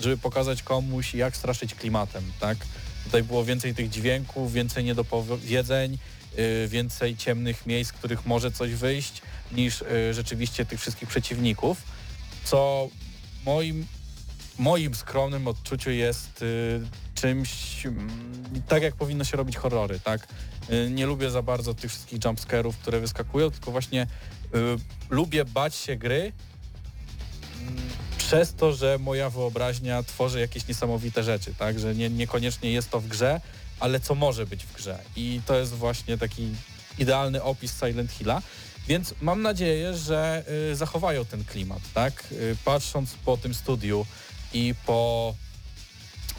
[0.00, 2.58] żeby pokazać komuś, jak straszyć klimatem, tak?
[3.04, 5.98] Tutaj było więcej tych dźwięków, więcej niedopowiedzeń,
[6.36, 9.22] yy, więcej ciemnych miejsc, w których może coś wyjść,
[9.52, 11.82] niż yy, rzeczywiście tych wszystkich przeciwników,
[12.44, 12.88] co
[13.46, 13.86] moim,
[14.58, 20.28] moim skromnym odczuciu jest yy, czymś, mm, tak jak powinno się robić horrory, tak?
[20.72, 24.58] Y, nie lubię za bardzo tych wszystkich jumpscarów, które wyskakują, tylko właśnie y,
[25.10, 26.32] lubię bać się gry
[27.60, 27.76] mm,
[28.18, 31.78] przez to, że moja wyobraźnia tworzy jakieś niesamowite rzeczy, tak?
[31.78, 33.40] Że nie, niekoniecznie jest to w grze,
[33.80, 34.98] ale co może być w grze.
[35.16, 36.48] I to jest właśnie taki
[36.98, 38.42] idealny opis Silent Hilla.
[38.88, 42.24] Więc mam nadzieję, że y, zachowają ten klimat, tak?
[42.32, 44.06] Y, patrząc po tym studiu
[44.52, 45.34] i po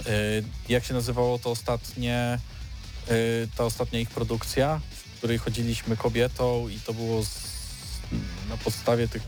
[0.07, 2.39] y, jak się nazywało to ostatnie
[3.55, 7.29] ta ostatnia ich produkcja, w której chodziliśmy kobietą i to było z,
[8.49, 9.23] na podstawie tych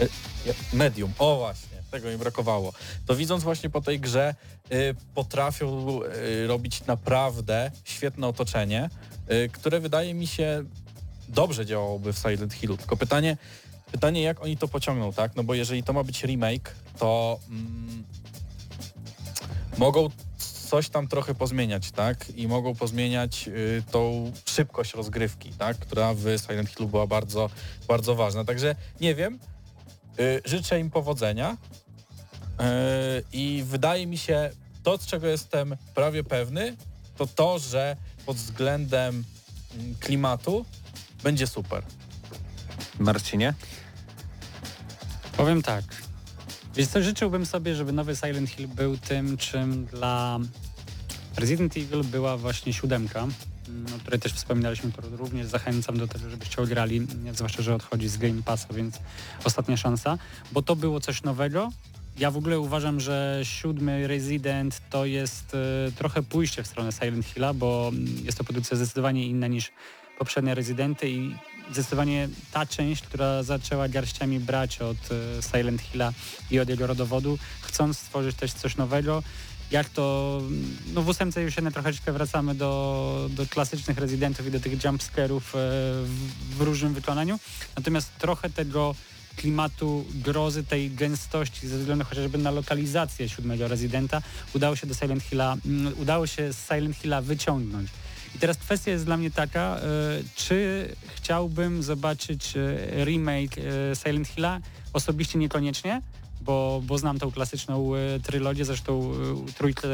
[0.00, 0.08] y,
[0.72, 1.12] medium.
[1.18, 2.72] O właśnie, tego mi brakowało.
[3.06, 4.34] To widząc właśnie po tej grze
[4.72, 6.00] y, potrafią
[6.46, 8.90] robić naprawdę świetne otoczenie,
[9.52, 10.64] które wydaje mi się
[11.28, 12.76] dobrze działałoby w Silent Hillu.
[12.76, 13.36] Tylko pytanie,
[13.92, 15.36] pytanie jak oni to pociągną, tak?
[15.36, 18.04] No bo jeżeli to ma być remake, to mm,
[19.78, 20.10] mogą
[20.72, 22.30] coś tam trochę pozmieniać, tak?
[22.36, 25.78] I mogą pozmieniać y, tą szybkość rozgrywki, tak?
[25.78, 27.50] Która w Silent Hill była bardzo,
[27.88, 28.44] bardzo ważna.
[28.44, 29.38] Także nie wiem,
[30.20, 32.56] y, życzę im powodzenia y,
[33.32, 34.50] i wydaje mi się,
[34.82, 36.76] to z czego jestem prawie pewny,
[37.16, 37.96] to to, że
[38.26, 39.24] pod względem
[39.74, 40.64] mm, klimatu
[41.22, 41.82] będzie super.
[42.98, 43.54] Marcinie?
[45.36, 46.01] Powiem tak.
[46.76, 50.38] Więc co, życzyłbym sobie, żeby nowy Silent Hill był tym, czym dla
[51.36, 56.30] Resident Evil była właśnie siódemka, mm, o której też wspominaliśmy, to również zachęcam do tego,
[56.30, 58.98] żebyście grali, zwłaszcza, że odchodzi z Game Passa, więc
[59.44, 60.18] ostatnia szansa,
[60.52, 61.70] bo to było coś nowego.
[62.18, 65.54] Ja w ogóle uważam, że siódmy Resident to jest
[65.88, 69.72] y, trochę pójście w stronę Silent Hilla, bo mm, jest to produkcja zdecydowanie inna niż
[70.18, 71.36] poprzednie Rezydenty i
[71.72, 76.12] zdecydowanie ta część, która zaczęła garściami brać od e, Silent Hilla
[76.50, 79.22] i od jego rodowodu, chcąc stworzyć też coś nowego,
[79.70, 80.40] jak to,
[80.94, 85.54] no w ósemce już jednak troszeczkę wracamy do, do klasycznych rezydentów i do tych jumpscarów
[85.54, 87.38] e, w, w różnym wykonaniu,
[87.76, 88.94] natomiast trochę tego
[89.36, 94.22] klimatu grozy, tej gęstości ze względu chociażby na lokalizację siódmego rezydenta
[94.54, 95.56] udało się do Silent Hilla,
[95.96, 97.90] udało się z Silent Hilla wyciągnąć.
[98.34, 99.80] I teraz kwestia jest dla mnie taka, e,
[100.34, 104.60] czy chciałbym zobaczyć e, remake e, Silent Hilla?
[104.92, 106.02] Osobiście niekoniecznie,
[106.40, 109.12] bo, bo znam tą klasyczną e, trylogię, zresztą
[109.58, 109.88] trójkę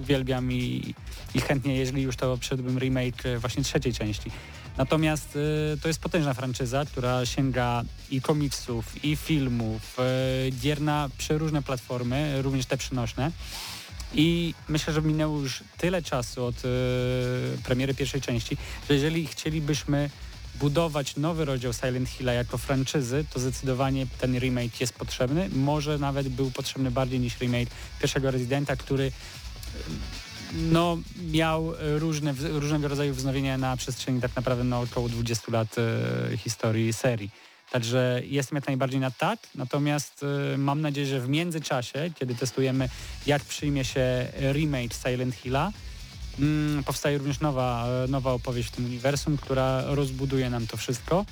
[0.00, 0.94] uwielbiam i,
[1.34, 4.30] i chętnie, jeżeli już to przedłbym remake właśnie trzeciej części.
[4.76, 5.38] Natomiast
[5.74, 11.62] e, to jest potężna franczyza, która sięga i komiksów, i filmów, e, gier na przeróżne
[11.62, 13.30] platformy, również te przynośne.
[14.16, 16.68] I myślę, że minęło już tyle czasu od e,
[17.64, 18.56] premiery pierwszej części,
[18.88, 20.10] że jeżeli chcielibyśmy
[20.54, 25.48] budować nowy rozdział Silent Hilla jako franczyzy, to zdecydowanie ten remake jest potrzebny.
[25.52, 27.68] Może nawet był potrzebny bardziej niż remake
[28.00, 29.12] pierwszego Residenta, który
[30.52, 30.98] no,
[31.32, 36.92] miał różne, różnego rodzaju wznowienia na przestrzeni tak naprawdę na około 20 lat e, historii
[36.92, 37.30] serii.
[37.74, 42.88] Także jestem jak najbardziej na tak, natomiast e, mam nadzieję, że w międzyczasie, kiedy testujemy
[43.26, 45.72] jak przyjmie się remake Silent Hilla,
[46.40, 51.24] mm, powstaje również nowa, e, nowa opowieść w tym uniwersum, która rozbuduje nam to wszystko.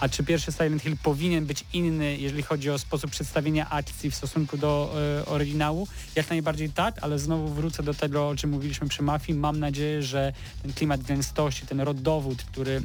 [0.00, 4.14] A czy pierwszy Silent Hill powinien być inny, jeżeli chodzi o sposób przedstawienia akcji w
[4.14, 5.88] stosunku do e, oryginału?
[6.16, 9.38] Jak najbardziej tak, ale znowu wrócę do tego, o czym mówiliśmy przy Mafii.
[9.38, 10.32] Mam nadzieję, że
[10.62, 12.82] ten klimat gęstości, ten rodowód, który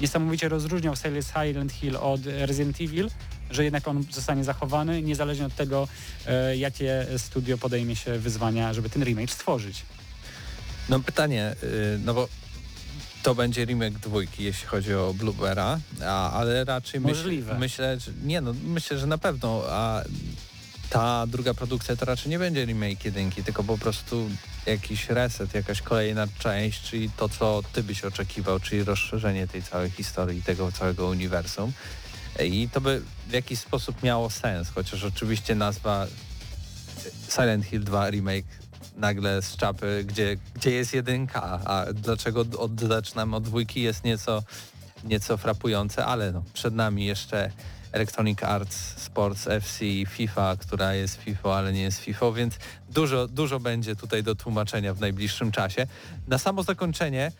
[0.00, 3.10] niesamowicie rozróżniał Silent Hill od Resident Evil,
[3.50, 5.88] że jednak on zostanie zachowany, niezależnie od tego,
[6.26, 9.82] e, jakie studio podejmie się wyzwania, żeby ten remake stworzyć.
[10.88, 12.28] No pytanie, y, no bo
[13.22, 17.58] to będzie remake dwójki, jeśli chodzi o Bluebera, a, ale raczej myśl, Możliwe.
[17.58, 20.02] myślę, że nie no, myślę, że na pewno, a
[20.90, 24.28] ta druga produkcja to raczej nie będzie remake jedynki, tylko po prostu
[24.66, 29.90] jakiś reset, jakaś kolejna część, czyli to, co ty byś oczekiwał, czyli rozszerzenie tej całej
[29.90, 31.72] historii, tego całego uniwersum.
[32.44, 36.06] I to by w jakiś sposób miało sens, chociaż oczywiście nazwa
[37.28, 38.46] Silent Hill 2 remake
[38.96, 44.42] nagle z czapy, gdzie, gdzie jest jedynka, a dlaczego od, zaczynamy od dwójki jest nieco,
[45.04, 47.50] nieco frapujące, ale no, przed nami jeszcze
[47.96, 52.58] Electronic Arts Sports FC FIFA, która jest FIFA, ale nie jest FIFA, więc
[52.90, 55.86] dużo, dużo będzie tutaj do tłumaczenia w najbliższym czasie.
[56.28, 57.32] Na samo zakończenie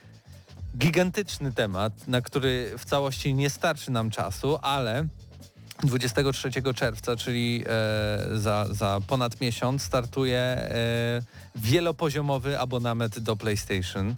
[0.79, 5.07] gigantyczny temat, na który w całości nie starczy nam czasu, ale
[5.83, 11.23] 23 czerwca, czyli e, za, za ponad miesiąc startuje e,
[11.57, 14.15] wielopoziomowy abonament do PlayStation.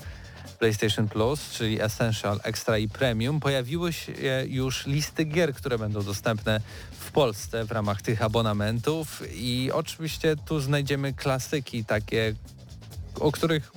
[0.59, 4.13] PlayStation Plus, czyli Essential, Extra i Premium, pojawiły się
[4.49, 6.61] już listy gier, które będą dostępne
[7.01, 9.23] w Polsce w ramach tych abonamentów.
[9.35, 12.35] I oczywiście tu znajdziemy klasyki takie,
[13.21, 13.73] o których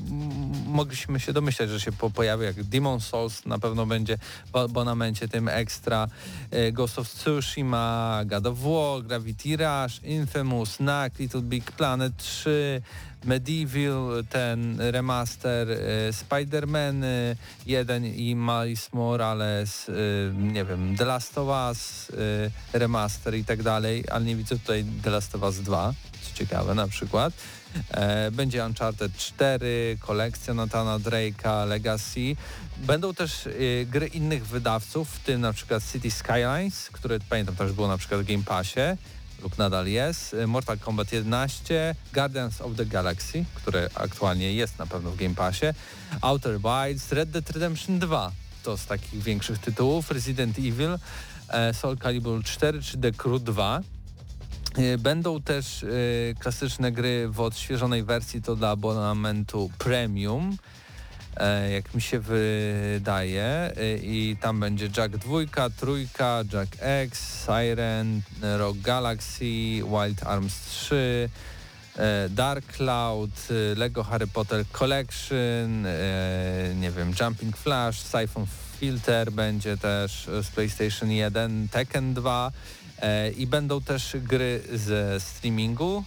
[0.66, 4.18] mogliśmy się domyśleć, że się po pojawi, jak Demon Souls na pewno będzie
[4.54, 6.08] w abonamencie tym ekstra,
[6.52, 12.82] e, Ghost of Tsushima, God of War, Gravity Rush, Infamous, Knack, Little Big Planet 3,
[13.26, 17.04] Medieval, ten remaster, y, Spider-Man
[17.66, 22.12] 1 i Miles Morales, y, nie wiem, The Last of Us,
[22.74, 26.76] remaster i tak dalej, ale nie widzę tutaj The Last of Us 2, co ciekawe
[26.76, 27.34] na przykład.
[27.92, 32.36] E, będzie Uncharted 4, kolekcja Nathana Drake'a, Legacy.
[32.78, 37.72] Będą też y, gry innych wydawców, w tym na przykład City Skylines, które pamiętam też
[37.72, 38.98] było na przykład w Game Passie
[39.42, 45.12] lub nadal jest, Mortal Kombat 11, Guardians of the Galaxy, które aktualnie jest na pewno
[45.12, 45.66] w Game Passie,
[46.22, 48.32] Outer Wilds, Red Dead Redemption 2,
[48.64, 50.98] to z takich większych tytułów, Resident Evil,
[51.50, 53.82] e, Soul Calibur 4 czy The Crew 2.
[54.78, 55.88] E, będą też e,
[56.40, 60.58] klasyczne gry w odświeżonej wersji, to dla abonamentu Premium,
[61.38, 63.74] E, jak mi się wydaje.
[64.04, 68.22] I tam będzie Jack 2, trójka, Jack X, Siren,
[68.58, 69.44] Rock Galaxy,
[69.84, 71.30] Wild Arms 3,
[71.98, 73.32] e, Dark Cloud,
[73.76, 75.82] Lego Harry Potter Collection,
[76.76, 78.46] nie wiem, Jumping Flash, Siphon
[78.80, 82.52] Filter będzie też z PlayStation 1, Tekken 2
[83.38, 86.04] i będą też gry ze streamingu,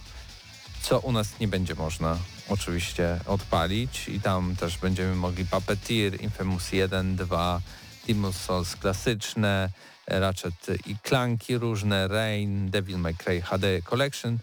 [0.81, 2.17] co u nas nie będzie można
[2.49, 7.61] oczywiście odpalić i tam też będziemy mogli Puppeteer, Infamous 1, 2,
[8.07, 9.69] Demon's Souls klasyczne,
[10.07, 14.37] Ratchet i Clanki różne, Rain, Devil May Cry HD Collection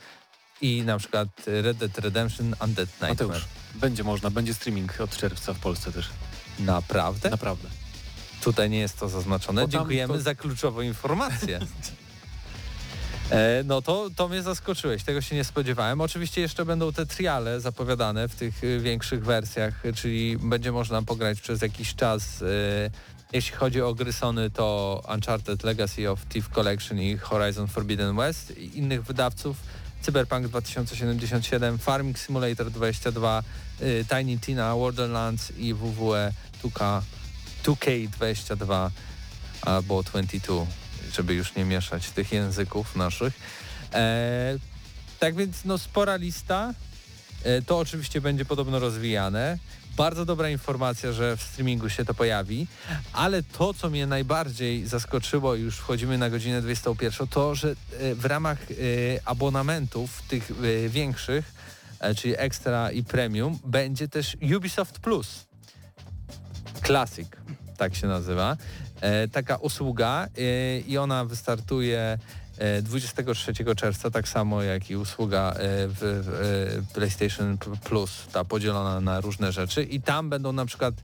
[0.61, 3.11] i na przykład Red Dead Redemption Undead Nightmare.
[3.11, 3.45] Mateusz,
[3.75, 6.09] będzie można, będzie streaming od czerwca w Polsce też.
[6.59, 7.31] Naprawdę?
[7.31, 7.69] Naprawdę.
[8.43, 9.69] Tutaj nie jest to zaznaczone.
[9.69, 11.61] Dziękujemy to- za kluczową informację.
[13.31, 16.01] E, No to, to mnie zaskoczyłeś, tego się nie spodziewałem.
[16.01, 21.41] Oczywiście jeszcze będą te triale zapowiadane w tych y, większych wersjach, czyli będzie można pograć
[21.41, 22.43] przez jakiś czas.
[22.43, 22.91] y,
[23.33, 28.59] Jeśli chodzi o gry Sony, to Uncharted Legacy of Thief Collection i Horizon Forbidden West
[28.59, 29.57] i innych wydawców.
[30.03, 33.43] Cyberpunk 2077, Farming Simulator 22,
[33.83, 36.33] y, Tiny Tina, Borderlands i WWE
[36.65, 37.03] 2K,
[37.65, 38.91] 2K22
[39.63, 40.67] albo 22,
[41.15, 43.35] żeby już nie mieszać tych języków naszych.
[43.95, 44.59] E,
[45.21, 46.75] tak więc no spora lista.
[47.45, 49.59] E, to oczywiście będzie podobno rozwijane.
[49.97, 52.67] Bardzo dobra informacja, że w streamingu się to pojawi,
[53.13, 58.25] ale to, co mnie najbardziej zaskoczyło, już wchodzimy na godzinę 21, to, że e, w
[58.25, 58.75] ramach e,
[59.25, 61.53] abonamentów tych e, większych,
[62.17, 65.47] czyli Extra i Premium, będzie też Ubisoft Plus.
[66.87, 67.29] Classic,
[67.77, 68.57] tak się nazywa.
[69.03, 72.19] E, taka usługa e, i ona wystartuje
[72.59, 75.55] e, 23 czerwca, tak samo jak i usługa e,
[75.89, 79.83] w, e, PlayStation Plus, ta podzielona na różne rzeczy.
[79.83, 80.95] I tam będą na przykład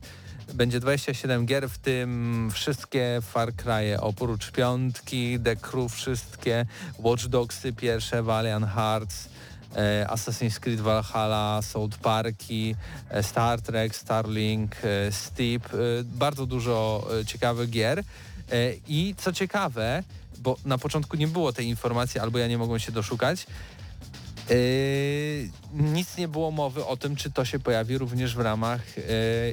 [0.53, 6.65] będzie 27 gier, w tym wszystkie Far Cry'e oprócz piątki, The Crew wszystkie,
[6.99, 9.38] Watch Dogsy pierwsze, Valiant Hearts, e,
[10.07, 12.75] Assassin's Creed Valhalla, South Parki,
[13.09, 17.99] e, Star Trek, Starlink, e, Steep, e, bardzo dużo e, ciekawych gier.
[17.99, 18.03] E,
[18.87, 20.03] I co ciekawe,
[20.37, 23.47] bo na początku nie było tej informacji, albo ja nie mogłem się doszukać,
[24.49, 24.55] e,
[25.73, 29.01] nic nie było mowy o tym, czy to się pojawi również w ramach e,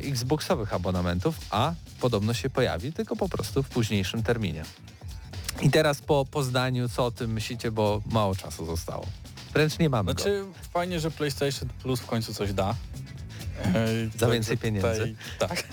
[0.08, 4.62] Xboxowych abonamentów, a podobno się pojawi, tylko po prostu w późniejszym terminie.
[5.62, 9.06] I teraz po poznaniu, co o tym myślicie, bo mało czasu zostało.
[9.56, 10.22] Wręcz nie mamy go.
[10.22, 12.74] Znaczy fajnie, że PlayStation Plus w końcu coś da.
[13.64, 13.86] E,
[14.18, 14.88] Za więcej pieniędzy.
[14.92, 15.56] Tutaj, tak.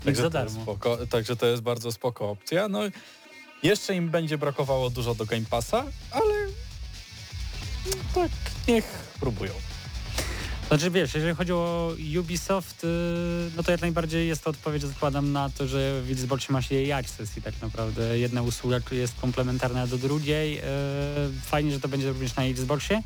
[0.00, 0.62] za Także to, jest darmo.
[0.62, 2.68] spoko, także to jest bardzo spoko opcja.
[2.68, 2.80] No
[3.62, 6.34] jeszcze im będzie brakowało dużo do Game Passa, ale
[8.14, 8.30] tak
[8.68, 8.84] niech
[9.20, 9.52] próbują.
[10.70, 12.86] Znaczy wiesz, jeżeli chodzi o Ubisoft, y,
[13.56, 16.92] no to jak najbardziej jest to odpowiedź, zakładam na to, że w Xboxie masz jej
[16.92, 20.58] access i tak naprawdę jedna usługa jest komplementarna do drugiej.
[20.58, 20.62] Y,
[21.42, 23.02] Fajnie, że to będzie również na Xboxie.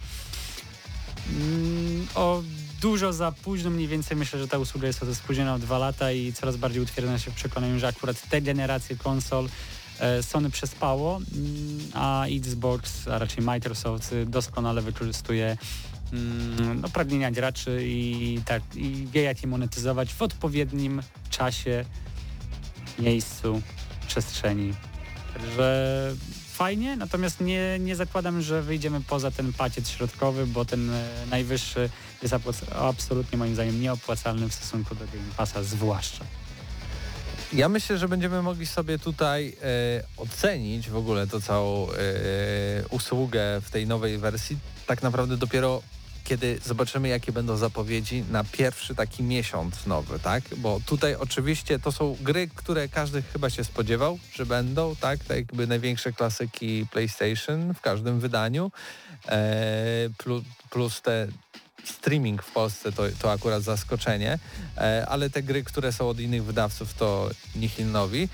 [1.31, 2.43] Mm, O
[2.81, 6.33] dużo za późno mniej więcej myślę, że ta usługa jest spóźniona o dwa lata i
[6.33, 9.49] coraz bardziej utwierdzam się w przekonaniu, że akurat te generacje konsol
[9.99, 15.57] e, Sony przespało, mm, a Xbox, a raczej Microsoft y, doskonale wykorzystuje
[16.81, 21.85] no, pragnienia graczy i, tak, i wie jak je monetyzować w odpowiednim czasie,
[22.99, 23.63] miejscu,
[24.07, 24.75] przestrzeni.
[25.35, 26.15] Także
[26.53, 31.91] fajnie, natomiast nie, nie zakładam, że wyjdziemy poza ten pakiet środkowy, bo ten e, najwyższy
[32.23, 32.35] jest
[32.75, 36.25] absolutnie moim zdaniem nieopłacalny w stosunku do Game Passa zwłaszcza.
[37.53, 41.95] Ja myślę, że będziemy mogli sobie tutaj e, ocenić w ogóle to całą e,
[42.91, 45.83] usługę w tej nowej wersji tak naprawdę dopiero
[46.25, 50.43] kiedy zobaczymy jakie będą zapowiedzi na pierwszy taki miesiąc nowy, tak?
[50.57, 55.25] Bo tutaj oczywiście to są gry, które każdy chyba się spodziewał, że będą, tak?
[55.25, 58.73] Tak jakby największe klasyki PlayStation w każdym wydaniu,
[59.29, 61.29] e, plus, plus te
[61.85, 64.39] streaming w Polsce to, to akurat zaskoczenie,
[64.79, 68.29] e, ale te gry, które są od innych wydawców to nihil nowi.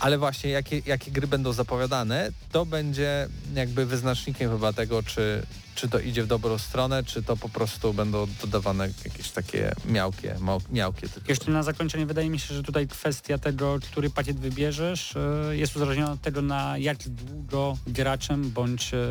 [0.00, 5.42] Ale właśnie jakie, jakie gry będą zapowiadane, to będzie jakby wyznacznikiem chyba tego, czy,
[5.74, 10.36] czy to idzie w dobrą stronę, czy to po prostu będą dodawane jakieś takie miałkie,
[10.70, 11.08] miałkie.
[11.28, 15.76] Jeszcze na zakończenie wydaje mi się, że tutaj kwestia tego, który pakiet wybierzesz e, jest
[15.76, 19.08] uzależniona od tego, na jak długo graczem bądź e,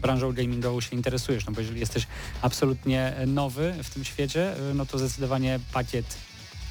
[0.00, 1.46] branżą gamingową się interesujesz.
[1.46, 2.06] No bo jeżeli jesteś
[2.42, 6.16] absolutnie nowy w tym świecie, e, no to zdecydowanie pakiet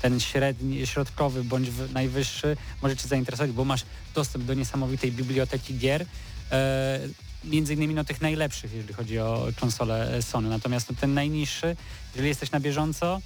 [0.03, 3.85] ten średni, środkowy bądź najwyższy może Cię zainteresować, bo masz
[4.15, 6.05] dostęp do niesamowitej biblioteki gier,
[6.51, 6.99] e,
[7.43, 10.49] między innymi no, tych najlepszych, jeżeli chodzi o konsole Sony.
[10.49, 11.75] Natomiast no, ten najniższy,
[12.13, 13.21] jeżeli jesteś na bieżąco,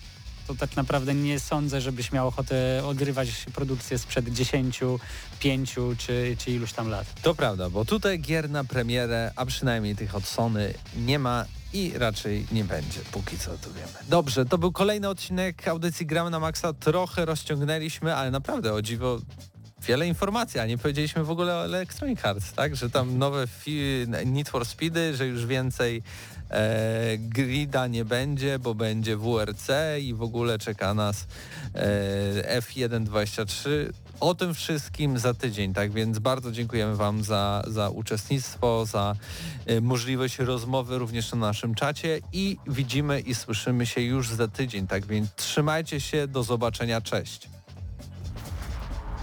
[0.47, 4.79] to tak naprawdę nie sądzę, żebyś miał ochotę odgrywać produkcję sprzed 10,
[5.39, 7.21] 5 czy, czy iluś tam lat.
[7.21, 11.45] To prawda, bo tutaj gier na premierę, a przynajmniej tych od Sony nie ma
[11.77, 13.91] i raczej nie będzie, póki co to wiemy.
[14.09, 16.73] Dobrze, to był kolejny odcinek audycji Gramy na Maxa.
[16.73, 19.19] Trochę rozciągnęliśmy, ale naprawdę o dziwo
[19.87, 22.75] wiele informacji, a nie powiedzieliśmy w ogóle o Electronic Arts, tak?
[22.75, 23.47] Że tam nowe
[24.25, 26.03] Need for Speedy, że już więcej
[26.49, 29.69] e, grida nie będzie, bo będzie WRC
[30.01, 31.27] i w ogóle czeka nas
[31.75, 33.69] e, F123.
[34.19, 39.15] O tym wszystkim za tydzień, tak więc bardzo dziękujemy Wam za, za uczestnictwo, za
[39.65, 44.87] e, możliwość rozmowy również na naszym czacie i widzimy i słyszymy się już za tydzień,
[44.87, 47.49] tak więc trzymajcie się, do zobaczenia, cześć.